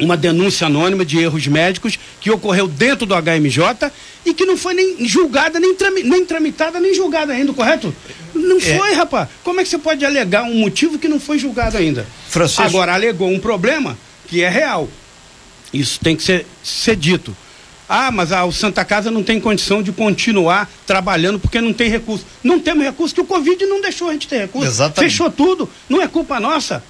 uma 0.00 0.16
denúncia 0.16 0.66
anônima 0.66 1.04
de 1.04 1.18
erros 1.18 1.46
médicos 1.46 1.98
que 2.20 2.30
ocorreu 2.30 2.68
dentro 2.68 3.04
do 3.04 3.14
HMJ 3.14 3.90
e 4.24 4.32
que 4.32 4.44
não 4.44 4.56
foi 4.56 4.74
nem 4.74 5.06
julgada, 5.06 5.58
nem, 5.58 5.74
nem 6.04 6.24
tramitada, 6.24 6.78
nem 6.80 6.94
julgada 6.94 7.32
ainda, 7.32 7.52
correto? 7.52 7.94
Não 8.34 8.58
é. 8.58 8.60
foi, 8.60 8.92
rapaz. 8.92 9.28
Como 9.42 9.60
é 9.60 9.64
que 9.64 9.68
você 9.68 9.78
pode 9.78 10.04
alegar 10.04 10.44
um 10.44 10.54
motivo 10.54 10.98
que 10.98 11.08
não 11.08 11.18
foi 11.18 11.38
julgado 11.38 11.76
ainda? 11.76 12.06
Francisco. 12.28 12.62
Agora, 12.62 12.94
alegou 12.94 13.28
um 13.28 13.40
problema 13.40 13.98
que 14.28 14.42
é 14.42 14.48
real. 14.48 14.88
Isso 15.72 16.00
tem 16.00 16.16
que 16.16 16.22
ser, 16.22 16.46
ser 16.62 16.96
dito. 16.96 17.36
Ah, 17.88 18.10
mas 18.10 18.32
a, 18.32 18.44
o 18.44 18.52
Santa 18.52 18.84
Casa 18.84 19.10
não 19.10 19.22
tem 19.22 19.40
condição 19.40 19.82
de 19.82 19.92
continuar 19.92 20.70
trabalhando 20.86 21.38
porque 21.38 21.60
não 21.60 21.72
tem 21.72 21.88
recurso. 21.88 22.24
Não 22.44 22.60
temos 22.60 22.84
recurso, 22.84 23.14
que 23.14 23.20
o 23.20 23.24
Covid 23.24 23.64
não 23.64 23.80
deixou 23.80 24.10
a 24.10 24.12
gente 24.12 24.28
ter 24.28 24.40
recurso. 24.40 24.68
Exatamente. 24.68 25.10
Fechou 25.10 25.30
tudo. 25.30 25.68
Não 25.88 26.02
é 26.02 26.06
culpa 26.06 26.38
nossa. 26.38 26.84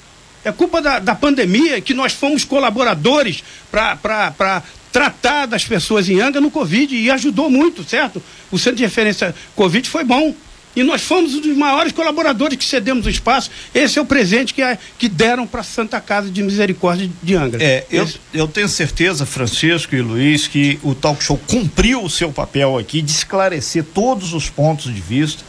É 0.45 0.51
culpa 0.51 0.83
da, 0.83 0.99
da 0.99 1.15
pandemia, 1.15 1.81
que 1.81 1.95
nós 1.95 2.13
fomos 2.13 2.45
colaboradores 2.45 3.45
para 3.71 4.63
tratar 4.91 5.47
das 5.47 5.65
pessoas 5.65 6.09
em 6.09 6.21
Anga 6.21 6.41
no 6.41 6.51
Covid 6.51 6.97
e 6.97 7.11
ajudou 7.11 7.51
muito, 7.51 7.85
certo? 7.85 8.23
O 8.51 8.59
centro 8.59 8.79
de 8.79 8.85
referência 8.85 9.35
Covid 9.55 9.89
foi 9.89 10.05
bom. 10.05 10.35
E 10.79 10.85
nós 10.85 11.03
fomos 11.03 11.35
um 11.35 11.41
dos 11.41 11.57
maiores 11.57 11.91
colaboradores 11.91 12.57
que 12.57 12.65
cedemos 12.65 13.05
o 13.05 13.11
espaço. 13.11 13.51
Esse 13.75 13.99
é 13.99 14.03
o 14.03 14.07
presente 14.07 14.55
que, 14.55 14.63
é, 14.63 14.79
que 14.97 15.09
deram 15.09 15.45
para 15.45 15.63
a 15.63 15.65
Santa 15.65 16.01
Casa 16.01 16.31
de 16.31 16.41
Misericórdia 16.41 17.11
de 17.21 17.35
Angra. 17.35 17.61
É, 17.61 17.85
eu, 17.91 18.09
eu 18.33 18.47
tenho 18.47 18.69
certeza, 18.69 19.27
Francisco 19.27 19.97
e 19.97 20.01
Luiz, 20.01 20.47
que 20.47 20.79
o 20.85 20.95
Talk 20.95 21.21
Show 21.21 21.37
cumpriu 21.49 22.05
o 22.05 22.09
seu 22.09 22.31
papel 22.31 22.79
aqui 22.79 23.03
de 23.03 23.11
esclarecer 23.11 23.83
todos 23.93 24.33
os 24.33 24.49
pontos 24.49 24.95
de 24.95 25.01
vista, 25.01 25.43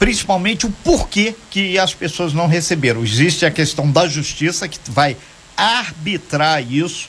principalmente 0.00 0.66
o 0.66 0.70
porquê 0.82 1.32
que 1.48 1.78
as 1.78 1.94
pessoas 1.94 2.32
não 2.32 2.48
receberam. 2.48 3.04
Existe 3.04 3.46
a 3.46 3.52
questão 3.52 3.88
da 3.88 4.08
justiça 4.08 4.66
que 4.66 4.80
vai 4.90 5.16
arbitrar 5.56 6.60
isso. 6.60 7.08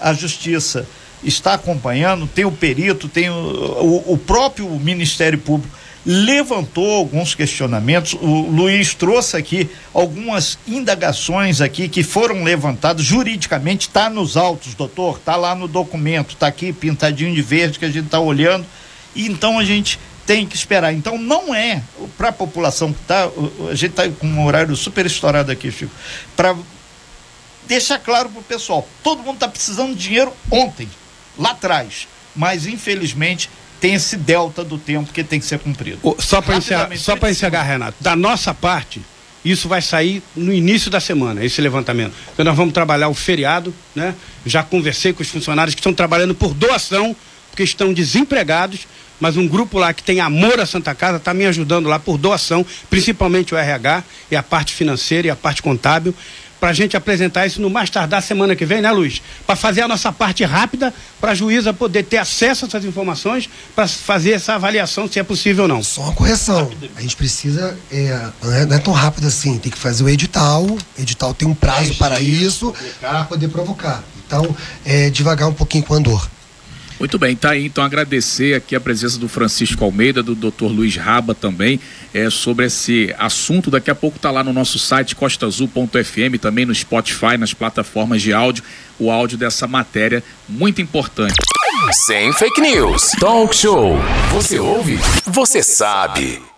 A 0.00 0.14
justiça 0.14 0.88
está 1.22 1.52
acompanhando, 1.52 2.26
tem 2.26 2.46
o 2.46 2.50
perito, 2.52 3.10
tem 3.10 3.28
o, 3.28 3.34
o, 3.34 4.14
o 4.14 4.16
próprio 4.16 4.66
Ministério 4.70 5.38
Público 5.38 5.80
levantou 6.04 6.98
alguns 6.98 7.34
questionamentos. 7.34 8.14
O 8.14 8.48
Luiz 8.50 8.94
trouxe 8.94 9.36
aqui 9.36 9.68
algumas 9.92 10.58
indagações 10.66 11.60
aqui 11.60 11.88
que 11.88 12.02
foram 12.02 12.42
levantadas 12.42 13.04
juridicamente, 13.04 13.88
está 13.88 14.08
nos 14.08 14.36
autos, 14.36 14.74
doutor, 14.74 15.18
está 15.18 15.36
lá 15.36 15.54
no 15.54 15.68
documento, 15.68 16.30
está 16.34 16.46
aqui 16.46 16.72
pintadinho 16.72 17.34
de 17.34 17.42
verde 17.42 17.78
que 17.78 17.84
a 17.84 17.90
gente 17.90 18.06
está 18.06 18.18
olhando. 18.18 18.64
E 19.14 19.26
então 19.26 19.58
a 19.58 19.64
gente 19.64 19.98
tem 20.26 20.46
que 20.46 20.54
esperar. 20.54 20.92
Então 20.94 21.18
não 21.18 21.54
é 21.54 21.82
para 22.16 22.28
a 22.28 22.32
população 22.32 22.92
que 22.92 23.00
está, 23.00 23.28
a 23.70 23.74
gente 23.74 23.90
está 23.90 24.08
com 24.08 24.26
um 24.26 24.46
horário 24.46 24.74
super 24.76 25.04
estourado 25.04 25.50
aqui, 25.50 25.70
Chico, 25.70 25.92
para 26.36 26.56
deixar 27.66 27.98
claro 27.98 28.28
para 28.30 28.40
o 28.40 28.44
pessoal, 28.44 28.88
todo 29.02 29.22
mundo 29.22 29.34
está 29.34 29.48
precisando 29.48 29.94
de 29.94 30.02
dinheiro 30.02 30.32
ontem, 30.50 30.88
lá 31.38 31.50
atrás, 31.50 32.08
mas 32.34 32.66
infelizmente 32.66 33.50
tem 33.80 33.94
esse 33.94 34.16
delta 34.16 34.62
do 34.62 34.76
tempo 34.78 35.12
que 35.12 35.24
tem 35.24 35.40
que 35.40 35.46
ser 35.46 35.58
cumprido. 35.58 35.98
só 36.18 36.42
para 36.42 36.56
encerrar, 36.56 36.96
só 36.96 37.16
para 37.16 37.30
encerrar, 37.30 37.62
Renato, 37.62 37.96
da 38.00 38.14
nossa 38.14 38.52
parte, 38.52 39.00
isso 39.44 39.68
vai 39.68 39.80
sair 39.80 40.22
no 40.36 40.52
início 40.52 40.90
da 40.90 41.00
semana, 41.00 41.42
esse 41.44 41.60
levantamento. 41.62 42.12
Então 42.32 42.44
nós 42.44 42.56
vamos 42.56 42.74
trabalhar 42.74 43.08
o 43.08 43.14
feriado, 43.14 43.74
né? 43.94 44.14
Já 44.44 44.62
conversei 44.62 45.12
com 45.12 45.22
os 45.22 45.28
funcionários 45.28 45.74
que 45.74 45.80
estão 45.80 45.94
trabalhando 45.94 46.34
por 46.34 46.52
doação, 46.52 47.16
porque 47.50 47.62
estão 47.62 47.92
desempregados, 47.92 48.86
mas 49.18 49.36
um 49.36 49.48
grupo 49.48 49.78
lá 49.78 49.92
que 49.94 50.02
tem 50.02 50.20
amor 50.20 50.60
à 50.60 50.66
Santa 50.66 50.94
Casa 50.94 51.16
está 51.16 51.32
me 51.32 51.46
ajudando 51.46 51.88
lá 51.88 51.98
por 51.98 52.18
doação, 52.18 52.64
principalmente 52.88 53.54
o 53.54 53.56
RH 53.56 54.04
e 54.30 54.36
a 54.36 54.42
parte 54.42 54.74
financeira 54.74 55.28
e 55.28 55.30
a 55.30 55.36
parte 55.36 55.62
contábil 55.62 56.14
para 56.60 56.68
a 56.68 56.72
gente 56.72 56.96
apresentar 56.96 57.46
isso 57.46 57.60
no 57.60 57.70
mais 57.70 57.88
tardar 57.88 58.22
semana 58.22 58.54
que 58.54 58.66
vem, 58.66 58.82
né, 58.82 58.92
Luiz? 58.92 59.22
Para 59.46 59.56
fazer 59.56 59.80
a 59.80 59.88
nossa 59.88 60.12
parte 60.12 60.44
rápida, 60.44 60.92
para 61.18 61.32
a 61.32 61.34
juíza 61.34 61.72
poder 61.72 62.04
ter 62.04 62.18
acesso 62.18 62.66
a 62.66 62.68
essas 62.68 62.84
informações, 62.84 63.48
para 63.74 63.88
fazer 63.88 64.32
essa 64.32 64.54
avaliação 64.54 65.08
se 65.08 65.18
é 65.18 65.22
possível 65.22 65.62
ou 65.62 65.68
não. 65.68 65.82
Só 65.82 66.02
uma 66.02 66.12
correção. 66.12 66.70
A 66.94 67.00
gente 67.00 67.16
precisa, 67.16 67.76
é, 67.90 68.30
não, 68.42 68.52
é, 68.52 68.66
não, 68.66 68.76
é, 68.76 68.78
tão 68.78 68.92
rápido 68.92 69.26
assim, 69.26 69.58
tem 69.58 69.72
que 69.72 69.78
fazer 69.78 70.04
o 70.04 70.08
edital, 70.08 70.64
o 70.64 70.78
edital 70.98 71.32
tem 71.32 71.48
um 71.48 71.54
prazo 71.54 71.94
para 71.94 72.20
isso, 72.20 72.74
para 73.00 73.24
poder 73.24 73.48
provocar. 73.48 74.04
Então, 74.26 74.54
é, 74.84 75.08
devagar 75.10 75.48
um 75.48 75.54
pouquinho 75.54 75.82
com 75.82 75.94
o 75.94 75.96
andor. 75.96 76.28
Muito 77.00 77.18
bem, 77.18 77.34
tá 77.34 77.52
aí. 77.52 77.64
Então 77.64 77.82
agradecer 77.82 78.54
aqui 78.54 78.76
a 78.76 78.80
presença 78.80 79.18
do 79.18 79.26
Francisco 79.26 79.82
Almeida, 79.82 80.22
do 80.22 80.34
Dr. 80.34 80.66
Luiz 80.66 80.96
Raba 80.96 81.34
também, 81.34 81.80
é, 82.12 82.28
sobre 82.28 82.66
esse 82.66 83.14
assunto. 83.18 83.70
Daqui 83.70 83.90
a 83.90 83.94
pouco 83.94 84.18
tá 84.18 84.30
lá 84.30 84.44
no 84.44 84.52
nosso 84.52 84.78
site 84.78 85.16
costaazul.fm, 85.16 86.38
também 86.38 86.66
no 86.66 86.74
Spotify, 86.74 87.38
nas 87.38 87.54
plataformas 87.54 88.20
de 88.20 88.34
áudio, 88.34 88.62
o 88.98 89.10
áudio 89.10 89.38
dessa 89.38 89.66
matéria 89.66 90.22
muito 90.46 90.82
importante. 90.82 91.36
Sem 91.90 92.30
fake 92.34 92.60
news. 92.60 93.12
Talk 93.18 93.56
show. 93.56 93.96
Você 94.32 94.58
ouve? 94.58 94.98
Você 95.24 95.62
sabe. 95.62 96.49